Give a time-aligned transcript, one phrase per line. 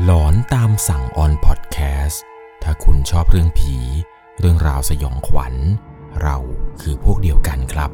[0.00, 2.22] หลอนตามสั่งออนพอดแคสต์
[2.62, 3.76] ถ้าคุณชอบเรื่องผี
[4.38, 5.54] เรื่องราวสยองขวัญ
[6.22, 6.36] เรา
[6.80, 7.90] คือพวกเดียวกันครับ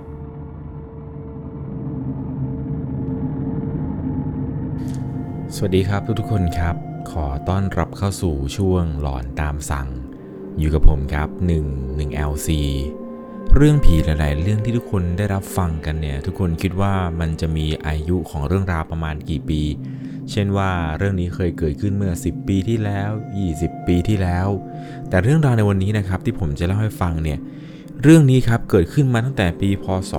[5.54, 6.76] สวัสดีครับทุกๆคนครับ
[7.10, 9.88] ขอต้อนรับเข้าสู่ช่วงหลอนตามสั่ง
[10.58, 11.28] อยู่กับผมครับ
[11.64, 12.48] 1 1 LC
[13.54, 19.62] เรื่องผีหลาย ๆ เรื่องที่ทุกคนได้รับฟังกันเนี่ย ทุกคนคิดว่ามันจะมีอายุของเรื่องราวประมาณกี่ปี
[20.30, 23.10] เช่นว่าเรื่องนี้เคยเกิดขึ้นเมื่อ 10 ปีที่แล้ว
[23.48, 24.48] 20 ปีที่แล้ว
[25.08, 27.38] แต่เรื่องราวในวันนี้นะครับที่ผมจะเล่าให้ฟังเนี่ย
[28.02, 30.12] เรื่องนี้ครับเกิดขึ้นมาตั้งแต่ปีพศ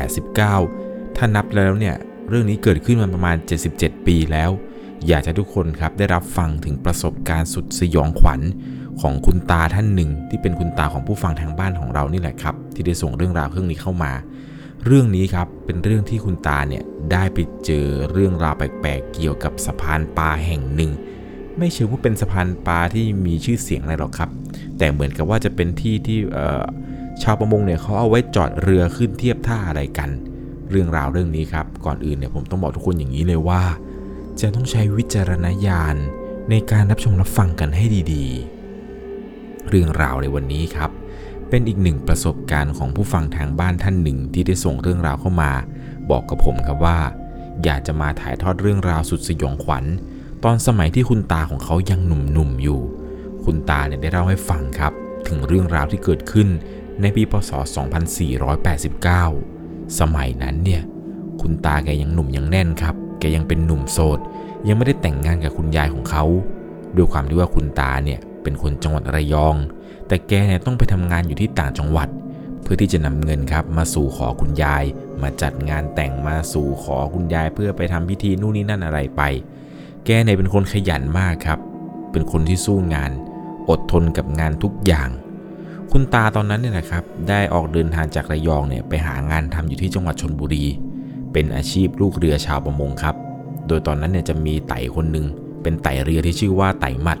[0.00, 1.96] 2489 ถ้านับแล้วเนี่ย
[2.28, 3.36] เรื่องนี้เกิดขึ้นมาประมาณ
[3.72, 4.50] 77 ปีแล้ว
[5.08, 8.40] อยากจะทุกคนครับได้รับฟังถึงประสบการณ์สุดสยองขวัญ
[9.00, 14.12] ของคุณตาท่านหนึ่ง ที่เป็นคุณตาของผู้ฟังทางบ้านของเรานี่แหละครับ ที่ได้ส่งเรื่องราวเรื่องนี้เข้ามา
[14.86, 20.90] เรื่องนี้ครับเป็นเรื่องที่คุณตาเนี่ยได้ไปเจอเรื่องราวแปลกๆเกี่ยวกับสะพานปลาแห่งหนึ่ง
[21.58, 24.30] ไม่เชื่อว่าเป็นสะพานปลาที่มีชื่อเสียงอะไรหรอกครับ
[24.78, 26.18] แต่เหมือนกับว่าจะเป็นที่ที่
[27.22, 30.10] ชาวประมงเนี่ยเขาเอาไว้จอดเรือขึ้นเทียบท่าอะไรกัน
[30.70, 33.62] เรื่องราวเรื่องนี้ครับ ก่อนอื่นเนี่ยผมต้องบอกทุกคนอย่างนี้เลยว่า
[34.40, 35.96] จะต้องใช้วิจารณญาณ
[36.50, 38.26] ในการรับชมรับฟังกันให้ดี
[38.98, 40.90] ๆ เรื่องราวในวันนี้ครับ
[41.50, 45.52] เป็นอีกหนึ่งประสบการณ์ของผู้ฟังทางบ้านท่านหนึ่งที่ได้ส่งเรื่องราวเข้ามา
[46.10, 46.98] บอกกับผมครับว่า
[47.64, 49.84] อยากจะมาถ่ายทอดเรื่องราวสุดสยองขวัญ
[50.44, 52.80] ตอนสมัยที่คุณตาของเขายังหนุ่มๆอยู่
[53.44, 54.92] คุณตาเนี่ยได้เล่าให้ฟังครับ
[55.28, 56.48] ถึงเรื่องราวที่เกิดขึ้น
[57.00, 57.50] ในปีพศ
[58.74, 60.82] 2489 สมัยนั้นเนี่ย
[61.40, 64.18] คุณตาแกยังหนุ่มยังแน่นครับ แกยังเป็นหนุ่มโสด
[64.68, 66.24] ยังไม่ได้แต่งงานกับคุณยายของเขา
[66.96, 69.56] ด้วยความที่ว่าคุณตาเนี่ยเป็นคนจังหวัดระยอง
[70.10, 72.08] แต่แกเนี่ยต้องไปทำงานอยู่ที่ต่างจังหวัด
[72.62, 74.84] เพื่อที่จะนำเงินครับมาสู่ขอคุณยาย
[75.22, 79.22] มาจัดงานแต่งมาสู่ขอคุณยาย เพื่อไปทำพิธีนู่นนี่นั่นอะไรไป
[80.04, 81.58] แกเนี่ยเป็นคนขยันมากครับ
[82.12, 83.10] เป็นคนที่สู้งาน
[83.68, 85.08] อดทนกับงานทุกอย่าง
[85.92, 90.64] คุณตาตอนนั้นเนี่ยนะครับ ได้ออกเดินทางจากระยองเนี่ยไปหางานทำอยู่ที่จังหวัดชนบุรี
[91.32, 93.14] เป็นอาชีพลูกเรือชาวประมงครับ
[93.66, 95.26] โดยตอนนั้นเนี่ยจะมีไต่คนหนึ่ง
[95.62, 97.18] เป็นไต่เรือที่ชื่อว่าไต่หมัด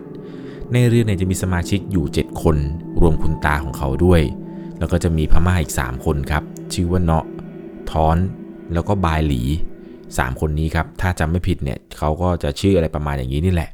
[0.72, 2.56] ในเรือเนี่ยจะมีสมาชิกอยู่ 7 คน
[3.00, 4.22] รวมคุณตาของเขาด้วย
[4.78, 6.42] แล้วก็จะมีพม่าอีก 3 คนครับ
[6.72, 7.24] ชื่อว่าเนาะ
[7.90, 8.16] ท้อน
[8.72, 9.42] แล้วก็บายหลี
[9.90, 13.70] 3 คนนี้ครับ ถ้าจำไม่ผิดเนี่ยเขาก็จะชื่ออะไรประมาณอย่างนี้นี่แหละ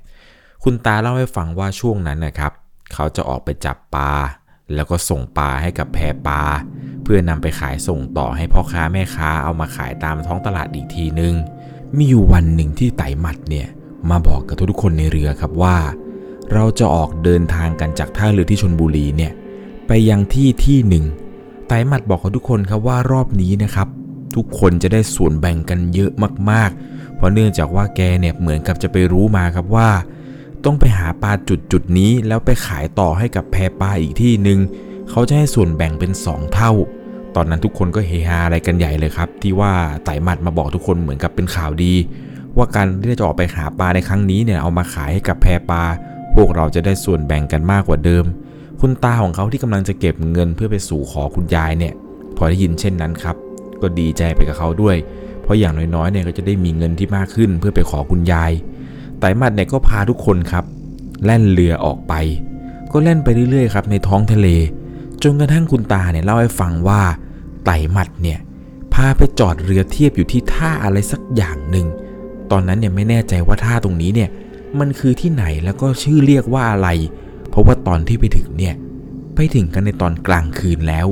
[0.65, 2.53] คุณตาเล่าให้ฟังว่าช่วงนั้นนะครับ
[2.93, 4.13] เขาจะออกไปจับปลา
[4.75, 6.43] แล้วก็ส่งปลาให้กับแพปลา
[7.03, 11.35] เพื่อนำไปขายส่งต่อให้พ่อค้าแม่ค้าเอามาขายตามท้องตลาดอีกทีนึง
[11.97, 13.69] มีอยู่วันหนึ่งที่ไตหมัดเนี่ย
[14.11, 15.77] มาบอกกับทุกคนในเรือครับว่า
[16.55, 19.33] เราจะออกเดินทางกันจากท่าเรือที่ชนบุรีเนี่ย
[19.87, 21.05] ไปยังที่ที่หนึ่ง
[21.69, 23.89] ไตหมัดบอกกับทุกคนครับว่ารอบนี้นะครับ
[24.37, 26.11] ทุกคนจะได้ส่วนแบ่งกันเยอะ
[26.51, 29.89] มากๆ เพราะเนื่องจากว่าแกเนี่ยเหมือนกับจะไปรู้มาครับว่า
[30.65, 34.59] ต้องไปหาปลาจุดจุดนี้แล้วไปขายต่อให้กับแพปลาอีกที่หนึ่ง
[35.11, 36.73] เขาจะให้ส่วนแบ่งเป็น 2 เท่า
[37.37, 39.73] ตอนนั้นทุกคนก็เฮฮาอะไรกันใหญ่เลยครับ ที่ว่า
[40.05, 41.95] ไตหมัดมาบอกทุกคนเหมือนกับเป็นข่าวดี
[42.57, 45.83] ว่าการที่จะออกไปหาปลาในครั้งนี้เนี่ยเอามาขายให้กับแพปลา
[46.37, 48.25] พวกเราจะได้ส่วนแบ่งกันมากกว่าเดิม
[48.81, 51.95] คุณตาของเขาที่กำลังจะเก็บเงินเพื่อไปสู่ขอคุณยายเนี่ย
[52.37, 53.37] พอได้ยินเช่นนั้นครับ
[53.83, 54.97] ก็ดีใจไปกับเขาด้วย
[55.43, 58.53] เพราะอย่างน้อยๆเนี่ยก็จะได้มีเงินที่มากขึ้นเพื่อไปขอคุณยาย
[59.21, 60.65] ไต่หมัดเนี่ยก็พาทุกคนครับ
[61.25, 62.15] แล่นเรือออกไป
[62.93, 64.49] ก็แล่นไปเรื่อยๆครับในท้องทะเล
[65.23, 67.01] จนกระทั่งคุณตาเนี่ยเล่าให้ฟังว่า
[67.65, 68.39] ไต่หมัดเนี่ย
[68.95, 71.87] พาไปจอดเรือเทียบอยู่ที่ท่าอะไรสักอย่างหนึ่ง
[72.51, 74.31] ตอนนั้นเนี่ยไม่แน่ใจว่าท่าตรงนี้เนี่ย
[74.81, 76.89] มันคือที่ไหนแล้วก็ชื่อเรียกว่าอะไร
[77.49, 78.75] เพราะว่าตอนที่ไปถึงเนี่ย
[79.35, 81.07] ไปถึงกันในตอนกลางคืนแล้ว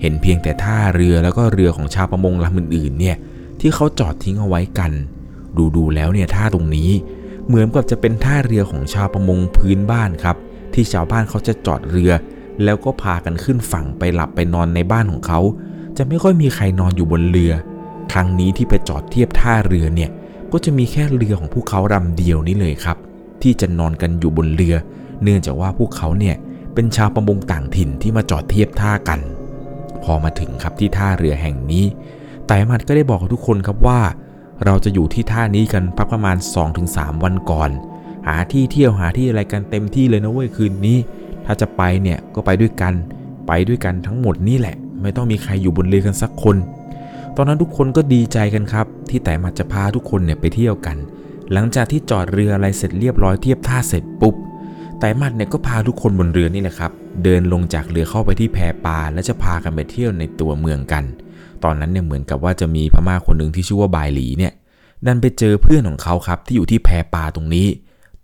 [0.00, 3.16] เห็นเพียงแต่ท่าเรือแล้วก็เรือของชาวประมงลำอื่นๆเนี่ย
[3.60, 4.92] ที่เขาจอดทิ้งเอาไว้กัน
[5.76, 6.90] ดูๆแล้วเนี่ยท่าตรงนี้
[7.46, 10.36] เหมือนกับจะเป็นท่าเรือของชาวประมงพื้นบ้านครับ
[10.74, 12.12] ที่ชาวบ้านเขาจะจอดเรือ
[12.64, 15.40] แล้วก็พากันขึ้นฝั่งไปหลับไปนอนในบ้านของเขา
[15.96, 17.52] จะไม่ค่อยมีใครนอนอยู่บนเรือ
[18.12, 20.10] ครั้งนี้ที่ไปจอดเทียบท่าเรือเนี่ย
[20.52, 22.96] ก็จะมีแค่เรือของพวกเขาลำเดียวนี้เลยครับ
[23.42, 24.76] ที่จะนอนกันอยู่บนเรือ
[25.22, 26.36] เนื่องจากว่าพวกเขาเนี่ย
[26.74, 29.20] เป็นชาวประมงต่างถิ่นที่มาจอดเทียบท่ากัน
[30.02, 31.84] พอมาถึงครับที่ท่าเรือแห่งนี้
[32.46, 34.00] ไต่หมัดก็ได้บอกกับทุกคนครับว่า
[34.64, 36.36] เราจะอยู่ที่ท่านี้กันพักประมาณ
[36.80, 37.70] 2-3 วันก่อน
[38.26, 40.98] หาที่เที่ยวหาที่อะไรกันเต็มที่เลยนะเว้ยคืนนี้
[41.46, 42.94] ถ้าจะไปเนี่ยก็ไปด้วยกัน
[43.48, 46.56] ไปด้วยกันทั้งหมดนี่แหละ ไม่ต้องมีใครอยู่บนเรือกันสักคน
[47.36, 50.96] ตอนนั้นทุกคนก็ดีใจกันครับ ที่ไต่มัดจะพาทุกคนเนี่ยไปเที่ยวกัน
[51.52, 54.34] หลังจากที่จอดเรืออะไรเสร็จเรียบร้อยเทียบท่าเสร็จปุ๊บ
[54.98, 56.92] ไต่มัดเนี่ยก็พาทุกคนบนเรือนี่แหละครับ
[57.24, 61.04] เดินลงจากเรือเข้าไปที่แพปลาและจะพากันไปเที่ยวในตัวเมืองกัน
[61.64, 64.52] ตอนนั้นเนี่ยเหมือนกับว่าจะมีพม่าคนหนึ่งที่ชื่อว่าบายหลีเนี่ย
[65.06, 67.66] ดันไปเจอเพื่อนของเขาครับที่อยู่ที่แพปลาตรงนี้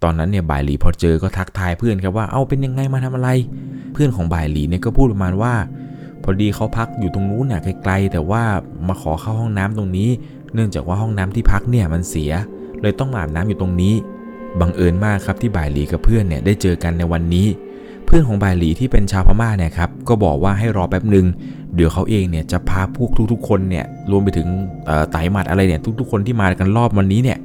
[0.02, 3.28] ตอนนั้นเนี่ยบายหลีพอเจอก็ทักทายเพื่อนครับว่าเอาเป็นยังไงมาทำอะไร
[3.92, 5.54] เพื่อนของบายหลีเนี่ยก็พูดประมาณว่า
[6.22, 8.42] พอดีเขาพักอยู่ตรงนู้นน่ะไกลๆ แต่ว่า
[8.88, 10.08] มาขอเข้าห้องน้ำตรงนี้
[10.54, 12.32] เนื่องจากว่าห้องน้ำที่พักเนี่ยมันเสีย
[12.82, 13.94] เลยต้องอาบน้ำอยู่ตรงนี้
[14.60, 17.46] บังเอิญมากครับที่บ่ายหลีกับเพื่อนเนี่ยได้เจอกันในวันนี้
[18.06, 21.26] เพื่อนของบ่ายหลีที่เป็นชาวพม่าเนี่ยครับก็บอกว่าให้รอแป๊บหนึ่ง
[21.74, 24.48] เดี๋ยวเขาเองเนี่ยจะพาพวกทุกๆ คนเนี่ยรวมไปถึง
[25.10, 27.38] ไต่หมัดอะไรเนี่ยทุก ๆ คนที่มากันรอบวันนี้เนี่ย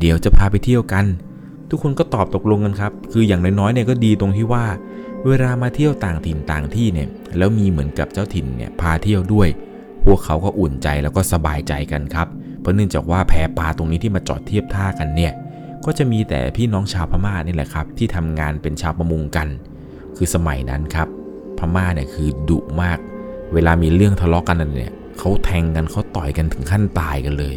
[0.00, 1.04] เดี๋ยวจะพาไปเที่ยวกัน
[1.70, 4.64] ทุกคนก็ตอบตกลงกันครับคืออย่างน้อยๆเนี่ยก็ดีตรงที่ว่า
[5.28, 7.08] เวลามาเที่ยวต่างถิ่นต่างที่เนี่ย
[7.38, 9.48] แล้วมีเหมือนกับเจ้าถิ่นเนี่ยพาเที่ยวด้วย
[10.04, 12.28] พวกเขาก็อุ่นใจแล้วก็สบายใจกันครับ
[12.60, 15.32] เพราะเนื่องจากว่าแพปลาตรงนี้ที่มาจอดเทียบท่ากันเนี่ย
[15.84, 19.48] ก็จะมีแต่พี่น้องชาวพม่านี่แหละครับ ที่ทำงานเป็นชาวประมงกัน
[20.16, 21.08] คือสมัยนั้นครับ
[21.58, 22.98] พม่าเนี่ยคือดุมาก
[23.54, 27.56] เวลามีเรื่องทะเลาะกันเนี่ยเขาแทงกันเขาต่อยกันถึงขั้นตายกันเลย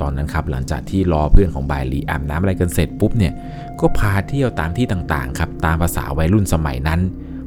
[0.00, 3.32] ตอนนั้นครับหลังจากที่รอเพื่อนของบายลีอาบน้ำอะไรกันเสร็จปุ๊บเนี่ย
[3.80, 7.00] ก็พาเที่ยวตามที่ต่างๆครับตามภาษาวัยรุ่นสมัยนั้น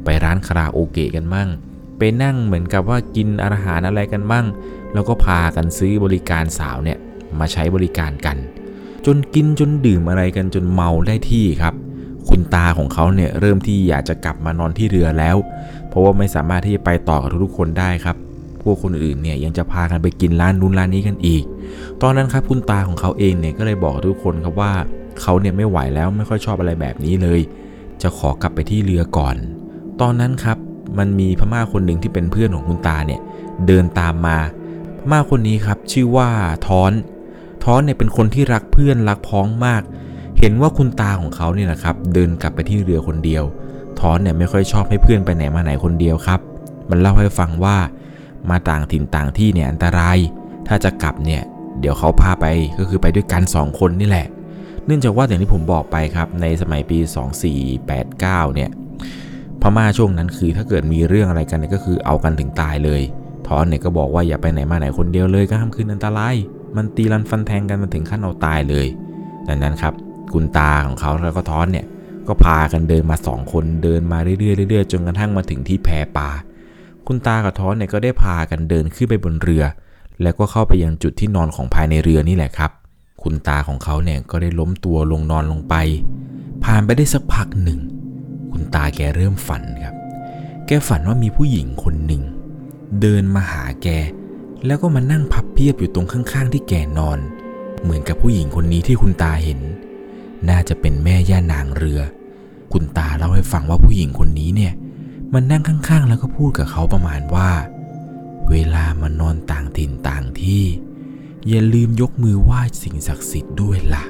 [0.04, 1.50] ไปร้านคาราโอเกะกันมั่ง
[1.98, 4.46] ไปนั่งเหมือนกับว่ากินอาหารอะไรกันมั่ง
[4.94, 6.98] แล้วก็พากันซื้อบริการสาวเนี่ย
[7.40, 8.38] มาใช้บริการกัน
[9.06, 11.74] จนกินจนดื่มอะไรกันจนเมาได้ที่ครับ
[12.30, 15.38] คุณตาของเขาเนี่ยเริ่มที่อยากจะกลับมานอนที่เรือแล้ว
[15.90, 18.18] เพราะว่าไม่สามารถที่จะไปต่อกับทุกๆคนได้ครับ
[18.66, 21.44] พวกคนอื่นเนี่ยยังจะพากันไปกินร้านนู้นร้านนี้กันอีก
[22.02, 24.74] ตอนนั้นครับคุณตาของเขาเองเนี่ยก็เลยบอกทุกคนครับว่า
[25.22, 27.40] เขาเนี่ยไม่ไหวแล้วไม่ค่อยชอบอะไรแบบนี้เลย
[28.02, 29.36] จะขอกลับไปที่เรือก่อน
[30.02, 30.58] ตอนนั้นครับ
[30.98, 33.22] มันมีพม่าคนหนึ่งที่เป็นเพื่อนของคุณตาเนี่ย
[33.68, 34.38] เดินตามมา
[35.00, 36.30] พม่าคนนี้ครับชื่อว่า
[36.68, 36.92] ท้อน
[37.64, 39.82] ท้อนเนี่ยเป็นคนที่รักเพื่อนรักพ้องมาก
[40.40, 43.44] เห็นว่าคุณตาของเขาเนี่ยนะครับเดินกลับไปที่เรือคนเดียว
[44.00, 46.40] ท้อนเนี่ยไม่ค่อยชอบให้เพื่อนไปไหนมาไหนคนเดียวครับ
[46.90, 47.78] มันเล่าให้ฟังว่า
[48.52, 50.18] มาต่างถิ่นต่างที่เนี่ยอันตราย
[50.68, 51.42] ถ้าจะกลับเนี่ย
[51.80, 52.46] เดี๋ยวเขาพาไป
[52.80, 54.28] ก็คือไปด้วยกัน 2 คนนี่แหละ
[54.86, 56.98] เนื่องจากว่าอย่างที่ผมบอกไปครับในสมัยปี
[57.78, 58.70] 2489 เนี่ย
[59.62, 63.02] พม่าช่วงนั้นคือถ้าเกิดมีเรื่องอะไรกันเนี่ยก็คือเอากันถึงตายเลย
[63.48, 66.36] ทอนเนี่ยก็บอกว่าอย่าไปไหนมาไหนคนเดียวเลยก็ห้ามขึ้นอันตราย
[66.76, 68.88] มันตีรันฟันแทงกันมาถึงขั้นเอาตายเลย
[69.48, 69.94] ดังนั้นครับ
[70.34, 71.86] คุณตาของเขาแล้วก็ทอนเนี่ย
[72.28, 76.30] ก็พากันเดินมาสองคนเดินมาเรื่อยๆเรื่อยๆจนกระทั่งมาถึงที่แพปลา
[77.08, 79.64] คุณตากับท้อนเนี่ยก็ได้พากันเดินขึ้นไปบนเรือ
[80.22, 82.72] แล้วก็เข้าไปยังจุดที่นอนของภายในเรือนี่แหละครับ
[83.24, 85.76] คุณตาของเขาเนี่ยก็ได้ล้มตัวลงนอนลงไป
[86.64, 87.80] ผ่านไปได้สักพักหนึ่ง
[88.52, 89.96] คุณตาแกเริ่มฝันครับ
[90.68, 92.24] แกฝันว่ามีผู้หญิงคนหนึ่ง
[93.02, 93.88] เดินมาหาแก
[94.66, 97.20] แล้วก็มานั่งพับเพียบอยู่ตรงข้างๆ ที่แกนอน
[97.82, 99.60] เหมือนกับผู้หญิงคนนี้ที่คุณตาเห็น
[100.50, 102.02] น่าจะเป็นแม่ย่านางเรือ
[102.74, 104.74] คุณตาเล่าให้ฟังว่าผู้หญิงคนนี้เนี่ย
[105.34, 107.50] มันนั่งข้างๆ แล้วก็พูดกับเขาประมาณว่า
[108.50, 110.64] เวลามานอนต่างถิ่นต่างที่
[111.48, 114.04] อย่าลืมยกมือไหว้สิ่งศักดิ์สิทธิ์ด้วยละ่ะ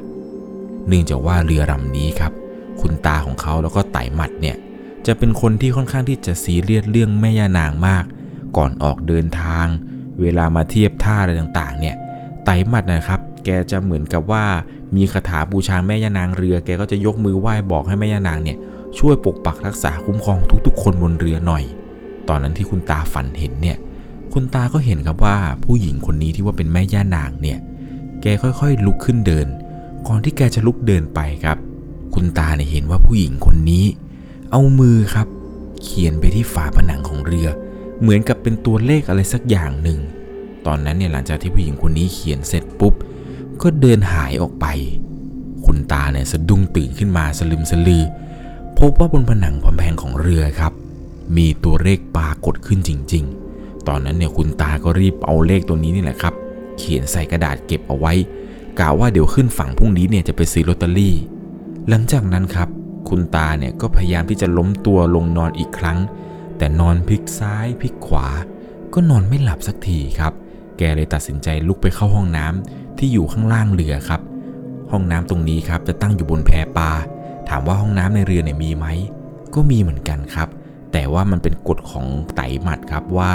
[0.88, 2.32] เนื่องจากว่าเรือลำนี้ครับ
[2.82, 4.58] คุณตาของเขาแล้วก็ไต่หมัดเนี่ย
[5.08, 8.04] จะเป็นคนที่ค่อนข้างที่จะซีเรียสเรื่องแม่ย่านางมาก
[8.58, 9.66] ก่อนออกเดินทาง
[10.22, 11.96] เวลามาเทียบท่าอะไรต่างๆ เนี่ย
[12.46, 14.46] ไต่หมัดนะครับ แกจะเหมือนกับว่า
[14.96, 18.58] มีคาถาบูชาแม่ย่านางเรือ แกก็จะยกมือไหว้บอกให้แม่ย่านางเนี่ย
[19.00, 21.64] ช่วยปกปักรักษาคุ้มครองทุกๆ คนบนเรือหน่อย
[22.30, 23.78] ตอนนั้นที่คุณตาฝันเห็นเนี่ย
[24.34, 27.60] คุณตาก็เห็นครับว่าผู้หญิงคนนี้ที่ว่าเป็นแม่ย่านางเนี่ย
[28.22, 29.48] แกค่อยๆลุกขึ้นเดิน
[30.08, 31.58] ก่อนที่แกจะลุกเดินไปครับ
[32.16, 33.86] คุณตาเนี่ยเห็นว่าผู้หญิงคนนี้
[34.52, 35.28] เอามือครับ
[35.84, 37.48] เขียนไปที่ฝาผนังของเรือ
[38.02, 40.00] เหมือนกับเป็นตัวเลขอะไรสักอย่างหนึ่ง
[40.66, 42.94] ตอนนั้นเนี่ยหลังจากที่ผู้หญิงคนนี้เขียนเสร็จปุ๊บ
[43.62, 44.66] ก็เดินหายออกไป
[45.66, 48.04] คุณตาเนี่ยสะดุ้งตื่นขึ้นมาสลึมสลือ
[48.80, 50.74] พบว่าบนผนังผำแพงของเรือครับ
[51.38, 53.24] มีตัวเลขปรากฏขึ้นจริง
[53.56, 56.34] ๆ ตอนนั้นเนี่ยคุณตาก็รีบเอาเลขตัวนี้นี่แหละครับ
[56.78, 58.14] เขียนใส่กระดาษเก็บเอาไว้
[58.80, 61.16] กล่าวว่าเดี๋ยวขึ้นฝั่งพรุ่งนี้เนี่ยจะไปซื้อลอตเตอรี่
[61.90, 62.70] หลังจากนั้นครับ
[63.10, 65.98] คุณตาเนี่ยก็พยายามที่จะล้มตัวลงนอนอีกครั้ง
[66.58, 68.28] แต่นอนพลิกซ้ายพลิกขวา
[68.94, 70.34] ก็นอนไม่หลับสักทีครับ
[70.78, 74.22] แกเลยตัดสินใจลุกไปเข้าห้องน้ำที่อยู่ข้างล่างเรือครับ
[74.92, 76.92] ห้องน้ำตรงนี้ครับจะตั้งอยู่บนแพปลา
[77.50, 78.86] ถามว่าห้องน้ำในเรือเนี่ยมีไหม
[79.56, 80.50] ก็มีเหมือนกันครับ
[80.94, 83.34] แต่ว่ามันเป็นกฎของไต่หมัดครับว่า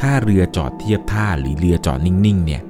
[0.00, 2.62] ถ้าเรือจอดเทียบท่าหรือเรือจอดนิ่งๆเนี่ย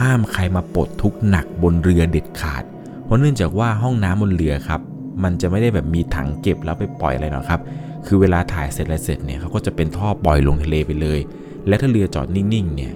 [0.00, 2.62] ห้ามใครมาปลดทุกหนักบนเรือเด็ดขาด
[3.04, 4.80] เพราะเนื่องจากว่าห้องน้ำบนเรือครับ
[5.22, 7.60] มันจะไม่ได้แบบมีถังเก็บแล้วไปปล่อยอะไรหรอกครับ
[8.06, 11.20] คือเวลาถ่ายเสร็จอะไรเสร็จเนี่ยเขาก็จะเป็นท่อปล่อยลงทะเลไปเลย
[11.66, 12.92] และถ้าเรือจอดนิ่งๆเนี่ย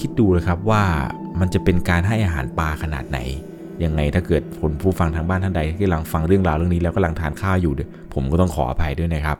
[0.00, 0.82] คิดดูเลยครับว่า
[1.40, 3.18] มันจะเป็นการให้อาหารปลาขนาดไหน
[3.84, 7.72] ยังไงถ้าเกิดคนผู้ฟังทางบ้านท่านใดที่กำลังฟังเรื่องราวเรื่องนี้แล้วกำลังทานข้าวอยู่
[8.14, 9.38] ผมก็ต้องขออภัยด้วยนะครับ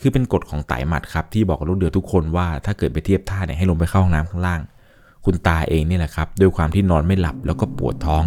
[0.00, 4.60] คือเป็นกฎของไต่หมัดครับที่บอกลูกเรือทุกคนว่าถ้าเกิดไปเทียบท่าเนี่ยให้ลงไปเข้าห้องน้ำข้างล่าง
[5.24, 8.24] คุณตาเองนี่แหละครับด้วยความที่นอนไม่หลับแล้วก็ปวดท้อง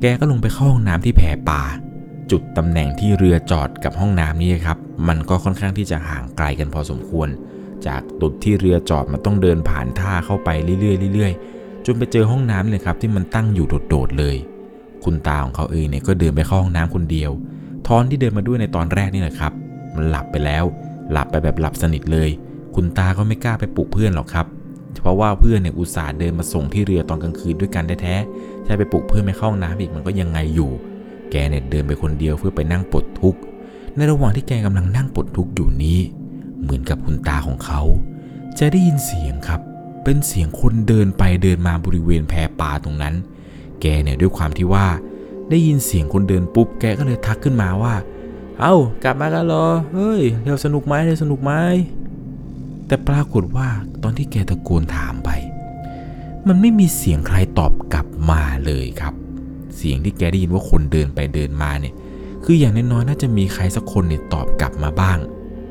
[0.00, 1.62] แกก็ลงไปเข้าห้องน้ำที่แพป่า
[2.30, 4.78] จุดตำแหน่งที่เรือจอดกับห้องน้ำนี่ครับ
[5.08, 7.28] มันก็ค่อนข้างที่จะห่างไกลกันพอสมควร
[7.86, 10.48] จากจุดที่เรือจอดมันต้องเดินผ่านท่าเข้าไป
[10.80, 14.36] เรื่อยๆเรื่อยๆจนไปเจอห้องน้ำเลยครับที่มันตั้งอยู่โดดๆเลย
[15.08, 17.30] คุณตาของเขาเองเนี่ยก็เดินไปเข้าห้องน้ำคนเดียว
[17.86, 19.52] ทอนที่เดินมาด้วยในตอนแรกนี่แหละครับ
[19.96, 20.64] มันหลับไปแล้ว
[21.12, 22.30] หลับไปแบบหลับสนิทเลย
[22.74, 24.46] คุณตาก็ไม่กล้าไปปลุกเพื่อนหรอกครับ
[25.02, 30.70] เพราะว่าเพื่อนเนี่ยอุตส่าห์เดินมาส่งที่เรือตอนกลางคืนด้วยกันแท้ๆใช่ไปปลุกเพื่อนไม่เข้าห้องน้ำอีกมันก็ยังไงอยู่
[31.30, 33.40] แกเนี่ยเดินไปคนเดียวเพื่อไปนั่งปลดทุกข์
[33.96, 35.98] ในระหว่างที่แกกำลังนั่งปลดทุกข์อยู่นี้
[36.62, 37.80] เหมือนกับคุณตาของเขา
[38.58, 39.60] จะได้ยินเสียงครับ
[40.04, 43.14] เป็นเสียงคนเดินไปเดินมาบริเวณแพป่าตรงนั้น
[43.82, 44.86] แกเนี่ยด้วยความที่ว่า
[45.50, 47.94] ได้ยินเสียงคนเดินปุ๊บแกก็เลยทักขึ้นมาว่า
[48.60, 51.52] เอา้ากลับมากันเหรอเฮ้ยเดี๋ยวสนุกไหมเดี๋ยวสนุกไหม
[52.86, 53.68] แต่ปรากฏว่า
[54.02, 55.30] ตอนที่แกตะโกนถามไป
[56.48, 59.14] มันไม่มีเสียงใครตอบกลับมาเลยครับ
[59.76, 61.94] เสียงที่แกได้ยินว่าคนเดินไปเดินมาเนี่ย
[62.44, 65.18] คืออย่างน้อยๆน่าจะมีใครสักคนเนี่ยตอบกลับมาบ้าง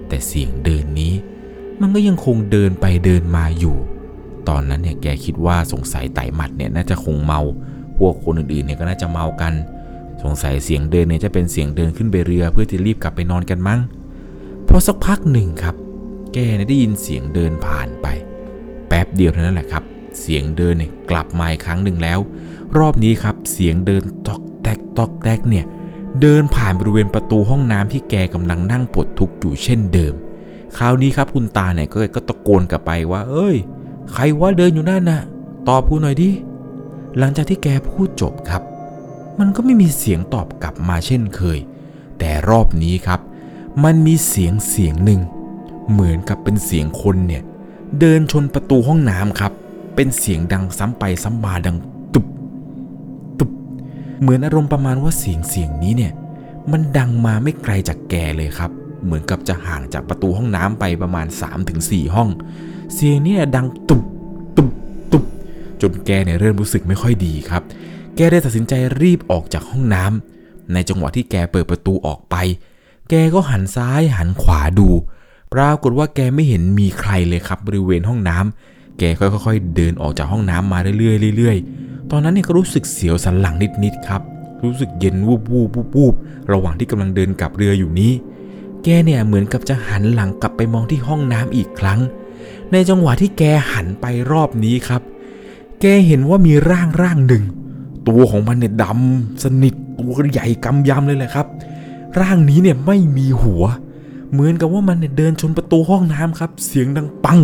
[0.07, 1.13] แต่เสียงเดินนี้
[1.81, 3.77] มันก็ยังคงเดินไปเดินมาอยู่
[4.49, 7.41] ตอนนั้นเนี่ยแกคิดว่าสงสัยไต่หมัดเนี่ยน่าจะคงเมา
[7.97, 9.53] พวกคนอื่นๆเนี่ยก็น่าจะเมากัน
[10.23, 13.79] สงสัยเสียงเดินเนี่ยจะเป็นเสียงเดินขึ้นไปเรือเพื่อจะรีบกลับไปนอนกันมั้ง
[14.67, 15.75] พอสักพักหนึ่งครับ
[16.33, 18.07] แกเนี่ยได้ยินเสียงเดินผ่านไป
[18.87, 19.83] แป๊บเดียวเท่านั้นแหละครับ
[20.21, 22.19] เสียงเดินเนี่ยกลับมาอีกครั้งหนึ่งแล้ว
[22.77, 25.65] รอบนี้ครับเสียงเดินตอกแตกตอกแตกเนี่ย
[26.21, 30.13] เดินผ่านบริเวณประตูห้องน้ำที่แกกำลังนั่งปลดทุกข์อยู่เช่นเดิม
[30.77, 33.55] คราวนี้ครับคุณตาเนี่ยก็ก็ตะโกนกลับไปว่า เอ้ย
[34.13, 35.21] ใครว่าเดินอยู่นั่นน่ะ
[35.69, 36.29] ตอบกูหน่อยดิ
[37.17, 38.63] หลังจากที่แกพูดจบครับ
[39.39, 41.59] มันก็ไม่มีเสียงตอบกลับมาเช่นเคย
[42.19, 43.19] แต่รอบนี้ครับ
[43.83, 45.21] มันมีเสียงเสียงหนึ่ง
[45.91, 47.43] เหมือนกับเป็นเสียงคนเนี่ย
[47.99, 49.51] เดินชนประตูห้องน้ำครับ
[49.95, 51.77] เป็นเสียงดังซ้ำไปซ้ำมาดัง
[52.13, 52.25] ตุบ
[53.39, 53.51] ตุบ
[54.21, 56.13] เหมือนอารมณ์ประมาณว่าเสียงเสียงนี้เนี่ย
[56.71, 58.71] มันดังมาไม่ไกลจากแกเลยครับ
[59.03, 61.27] เหมือนกับจะห่างจากประตูห้องน้ำไปประมาณ
[61.71, 62.29] 3-4 ห้อง
[62.93, 64.03] เสียงนี้ดังตุบ
[64.57, 64.86] ตุบตุบ
[65.81, 67.61] จนแกเนี่ยเริ่มรู้สึกไม่ค่อยดีครับ
[68.15, 72.35] แกได้ตัดสินใจรีบออกจากห้องน้ำในจังหวะที่แกเปิดประตูออกไป
[73.09, 74.89] แกก็หันซ้ายหันขวาดู
[75.53, 84.21] ปรากฏว่าแกไม่เห็นมีใครเลยครับบริเวณห้องน้ำแกค่อยๆเดินออกจากห้องน้ำมาเรื่อยๆเรื่อยๆ ตอนนั้นเนี่ยก็รู้สึกเสียวสันหลังนิดๆครับ
[84.63, 86.13] รู้สึกเย็นวูบวูบวูบวูบ
[86.51, 88.11] ระหว่างที่กำลังเดินกลับเรืออยู่นี้
[88.83, 91.99] แกเนี่ยเหมือนกับจะหันหลังกลับไปมองที่ห้องน้ำอีกครั้ง
[92.71, 93.43] ในจังหวะที่แก
[93.73, 95.01] หันไปรอบนี้ครับ
[95.81, 97.43] แกเห็นว่ามีร่างร่างหนึ่ง
[98.07, 101.47] ตัวของมันเนี่ยดำสนิทตัวใหญ่กำยำเลยแหละครับ
[102.19, 103.63] ร่างนี้เนี่ยไม่มีหัว
[104.31, 107.39] เหมือนกับว่ามันเนี่ยเดินชนประตูห้องน้ำครับ เสียงดังปัง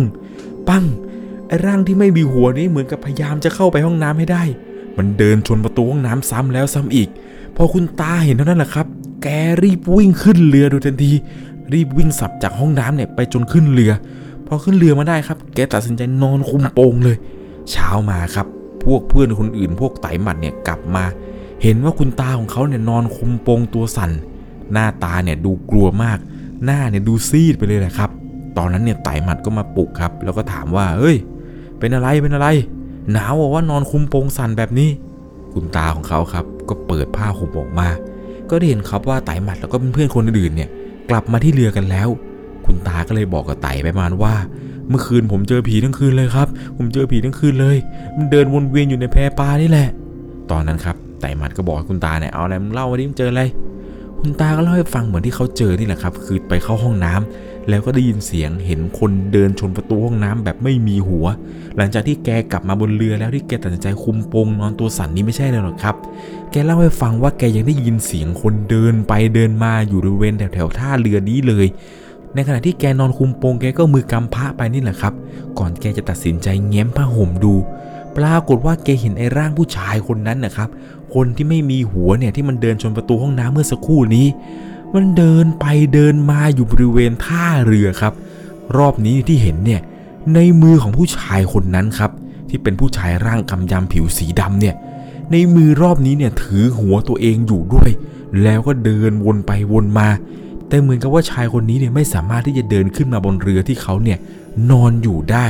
[0.68, 0.84] ปัง
[1.48, 4.42] ไอ้ร่างที่ไม่มีหัวนี้เหมือนกับพยายามจะเข้าไปห้องน้ำให้ได้
[4.96, 7.08] มันเดินชนประตูห้องน้ำซ้ำแล้วซ้ำอีก
[7.56, 8.86] พอคุณตาเห็นเท่านั้นแหละครับ
[9.22, 9.28] แก
[9.62, 11.12] รีบวิ่งขึ้นเรือโดยทันที
[11.72, 13.92] รีบวิ่งสับจากห้องน้ำเนี่ยไปจนขึ้นเรือ
[14.46, 17.16] พอขึ้นเรือมาได้ครับ แกตัดสินใจนอนคุมโปงเลย
[17.70, 18.46] เช้ามาครับ
[18.84, 21.04] พวกเพื่อนคนอื่น พวกไตหมัดเนี่ยกลับมา
[21.62, 24.10] เห็นว่าคุณตาของเขาเนี่ยนอนคุมโปงตัวสั่น
[24.72, 26.18] หน้าตาเนี่ยดูกลัวมาก
[26.64, 28.10] หน้าเนี่ยดูซีดไปเลยแหละครับ
[28.56, 31.16] ตอนนั้นเนี่ยไตหมัดก็มาปลุกครับ แล้วก็ถามว่าเฮ้ย
[31.78, 32.48] เป็นอะไรเป็นอะไร
[33.12, 34.90] หนาวว่านอนคุมโปงสั่นแบบนี้
[35.52, 37.88] คุณตาของเขาครับ ก็เปิดผ้าห่มออกมา
[38.50, 40.68] ก็ได้เห็นครับว่าไตหมัดแล้วก็เพื่อนๆคนอื่นเนี่ย
[41.10, 42.08] กลับมาที่เรือกันแล้ว
[42.66, 44.34] คุณตาก็เลยบอกกับไตไปมาว่า
[44.88, 47.76] เมื่อคืนผมเจอผีทั้งคืนเลยครับ ผมเจอผีทั้งคืนเลย
[48.16, 49.88] มันเดินวนเวียนอยู่ในแพปลานี่แหละ
[50.50, 53.42] ตอนนั้นครับไต่หมัดก็บอกคุณตาเนี่ยเอาอะไรมึงเล่ามาดิมึงเจออะไร
[54.20, 61.26] คุณตาก็เล่าให้ฟังเหมือนที่เขาเจอนี่แหละครับ คือไปเข้าห้องน้ำแล้วก็ได้ยินเสียงเห็นคนเดินชนประตูห้องน้ำแบบไม่มีหัว
[61.76, 65.96] หลังจากที่แกกลับมาบนเรือแล้วที่แกตัดสินใจคุมโปงนอนตัวสั่นนี้ไม่ใช่เลยหรอกครับ
[66.50, 71.66] แกเล่าให้ฟังว่าแกยังได้ยินเสียงคนเดินไปเดินมาอยู่บริเวณแถวแถวๆท่าเรือนี้เลย
[72.34, 75.14] ในขณะที่แกนอนคุมโปงแกก็มือกำพระไปนี่แหละครับ
[75.58, 77.54] ก่อนแกจะตัดสินใจแง้มผ้าห่มดู
[78.16, 80.68] ปรากฏว่าแกเห็นไอ้ร่างผู้ชายคนนั้นนะครับ
[81.14, 84.26] คนที่ไม่มีหัวเนี่ยที่มันเดินชนประตูห้องน้ำเมื่อสักครู่นี้
[84.94, 88.12] มันเดินไปเดินมาอยู่บริเวณท่าเรือครับ
[88.76, 89.80] รอบนี้ที่เห็นเนี่ย
[90.34, 92.10] ในมือของผู้ชายคนนั้นครับ
[92.48, 94.74] ที่เป็นผู้ชายร่างกำยำผิวสีดำเนี่ย
[95.32, 97.90] ในมือรอบนี้เนี่ยถือหัวตัวเองอยู่ด้วย
[98.42, 100.08] แล้วก็เดินวนไปวนมา
[100.74, 104.18] แต่เหมือนกับว่าชายคนนี้เนี่ยไม่สามารถที่จะเดินขึ้นมาบนเรือที่เขาเนี่ย
[104.70, 105.46] นอนอยู่ได้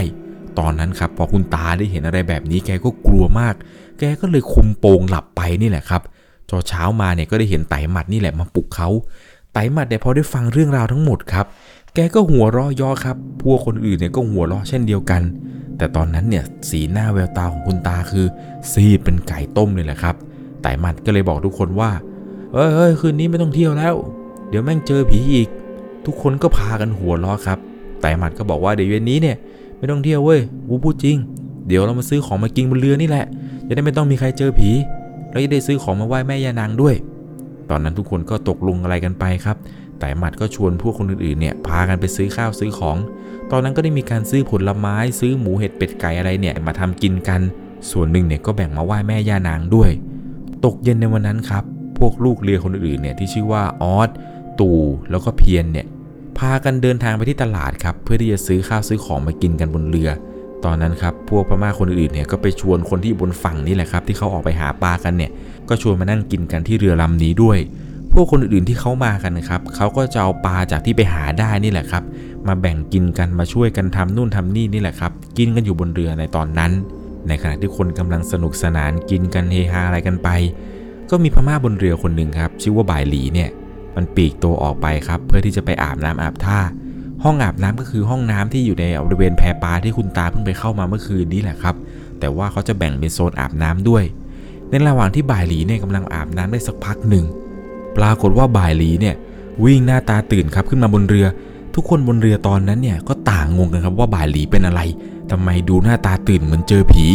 [0.59, 3.55] ตอนนั้นครับพอคุณตาได้เห็นอะไรแบบนี้แกก็กลัวมาก
[3.99, 6.03] แกก็เลยคุมโปงหลับไปนี่แหละครับ
[6.51, 8.89] จอเช้ามาเนี่ยก็ได้เห็นไตหมัดนี่แหละมาปลุกเขา
[9.53, 11.47] ไตหมัดเนี่ยพอได้ฟังเรื่องราวทั้งหมดครับ
[11.95, 15.23] แกก็หัวเราะย่อครับ พวกคนอื่นเนี่ยก็หัวเราะเช่นเดียวกัน
[15.79, 18.27] แต่ตอนนั้นเนี่ยสีหน้าแววตาของคุณตาคือ
[18.71, 20.15] ซีดเป็นไก่ต้มเลยแหละครับ
[20.63, 21.91] ไต่หมัดก็เลยบอกทุกคนว่า
[22.53, 23.95] เอ้ยคืนนี้ไม่ต้องเที่ยวแล้ว
[24.57, 25.49] ดี๋ยวแม่งเจอผีอีก
[26.07, 27.59] ทุกคนก็พากันหัวเราะครับ
[28.01, 29.37] ไต่หมัดก็บอกว่าเดี๋ยวเย็นนี้เนี่ย
[29.79, 31.17] ไม่ต้องเที่ยวเว้ยกูพูดจริง
[31.69, 33.27] เดี๋ยวเรามาซื้อของมากินบนเรือนี่แหละ
[33.67, 34.71] จะได้ไม่ต้องมีใครเจอผี
[35.31, 36.95] แล้วจะได้ซื้อของมาไหว้แม่ยานางด้วย
[37.71, 39.57] ตอนนั้นทุกคนก็ตกลงอะไรกันไปครับ
[39.99, 42.97] แต่หมัดก็ชวนพวกคนอื่นๆเนี่ยพากันไปซื้อข้าวซื้อของ
[43.51, 47.41] ตอนนั้นก็ได้มีการซื้อผลไม้ซื้อหมูเห็ดเป็ดไก่อะไรเนี่ยมาทำกินกัน
[47.91, 49.91] ส่วนหนึ่งเนี่ยก็แบ่งมาไหว้แม่ย่านางด้วย
[50.65, 51.65] ตกเย็นในวันนั้นครับ
[51.99, 54.09] พวกลูกเรือคนอื่นๆเนี่ยที่ชื่อว่าออส
[54.61, 54.79] ตู่
[55.11, 55.87] แล้วก็เพียนเนี่ย
[56.39, 60.11] พากันเดินทางไปที่ตลาดครับ เพื่อที่จะซื้อข้าวซื้อของมากินกันบนเรือ
[60.65, 65.31] ตอนนั้นครับพวกพม่าคนอื่นๆเนี่ยก็ไปชวนคนที่อยู่บนฝั่งนี่แหละครับ ที่เขาออกไปหาปลากันเนี่ย
[65.69, 67.59] ก็ชวนมานั่งกินกันที่เรือลำนี้ด้วย
[68.13, 72.03] พวกคนอื่นๆที่เขามากันครับเขาก็จะเอาปลาจากที่ไปหาได้นี่แหละครับ
[72.47, 76.73] มาแบ่งกินกันมาช่วยกันทำนู่นทำนี่นี่แหละครับ กินกันอยู่บนเรือในตอนนั้น
[77.29, 80.29] ในขณะที่คนกำลังสนุกสนานกินกันเฮฮาอะไรกันไป
[81.11, 83.51] ก็มีพม่าบนเรือคนหนึ่งครับ ชื่อว่าบ่ายหลีเนี่ย
[83.97, 86.59] มันปีกตัวออกไปครับ เพื่อที่จะไปอาบน้ำอาบท่า
[87.25, 91.75] ห้องอาบน้ำก็คือห้องน้ำที่อยู่ในบริเวณแพปลาที่คุณตาเพิ่งไปเข้ามาเมื่อคืนนี้แหละครับ
[92.21, 94.05] แต่ว่าเขาจะแบ่งเป็นโซนอาบน้ำด้วย
[94.69, 97.25] ในระหว่างที่บ่ายหลีเนี่ยกำลังอาบน้ำได้สักพักหนึ่ง
[97.97, 99.15] ปรากฏว่าบ่ายหลีเนี่ย
[99.65, 101.27] วิ่งหน้าตาตื่นครับขึ้นมาบนเรือ
[101.75, 104.81] ทุกคนบนเรือตอนนั้นเนี่ยก็ต่างงงกันครับว่าบ่ายหลีเป็นอะไร
[105.31, 107.07] ทำไมดูหน้าตาตื่นเหมือนเจอผี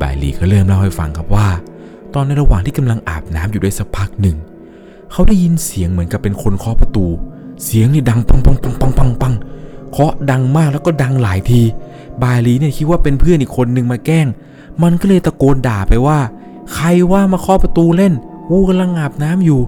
[0.00, 1.48] บ่ายหลีก็เริ่มเล่าให้ฟังครับว่า
[2.14, 4.36] ตอนในระหว่างที่กำลังอาบน้ำอยู่ได้สักพักหนึ่ง
[5.12, 7.06] เขาได้ยินเสียงเหมือนกับเป็นคนเคาะประตู
[7.64, 9.34] เสียงนี่ดังปังปังปังปังปังปัง
[9.92, 11.62] เคาะดังมากแล้วก็ดังหลายที
[12.22, 14.26] บายลีเนี่ยคิดว่าเป็นเพื่อนอีกคนนึงมาแกล้ง
[14.82, 16.18] มันก็เลยตะโกนด่าไปว่า
[16.74, 18.14] ใครว่ามาเคาะประตูเล่น
[18.48, 19.60] กูกำลังอาบน้ำอยู่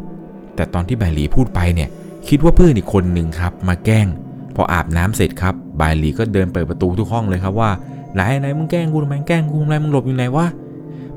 [0.54, 1.88] แต่ตอนที่บายลีพูดไปเนี่ย
[2.28, 4.06] คิดว่าเพื่อนอีกคนหนึ่งครับ มาแกล้ง
[4.54, 7.70] พออาบน้ำเสร็จครับบายลีก็เดินเปิดประตูทุกห้องเลยครับว่า
[8.14, 10.46] ไหนไหนมึงแกล้งกูทำไมแกล้งกูทำไมมึงหลบอยู่ไหนวะ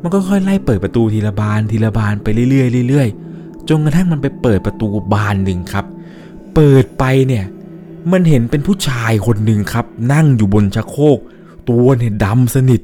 [0.02, 3.31] มันก็ค่อยไล่เปิดประตูทีละบานทีละบานไปเรื่อยๆเรื่อยๆ
[3.72, 5.86] จนกระทั่งมันไปเปิดประตูบานหนึ่งครับ
[6.56, 7.46] เปิดไปเนี่ย
[8.12, 11.20] มันเห็นเป็นผู้ชายคนหนึ่งครับ นั่งอยู่บนชักโครก
[11.70, 12.82] ตัวเนี่ยดำสนิท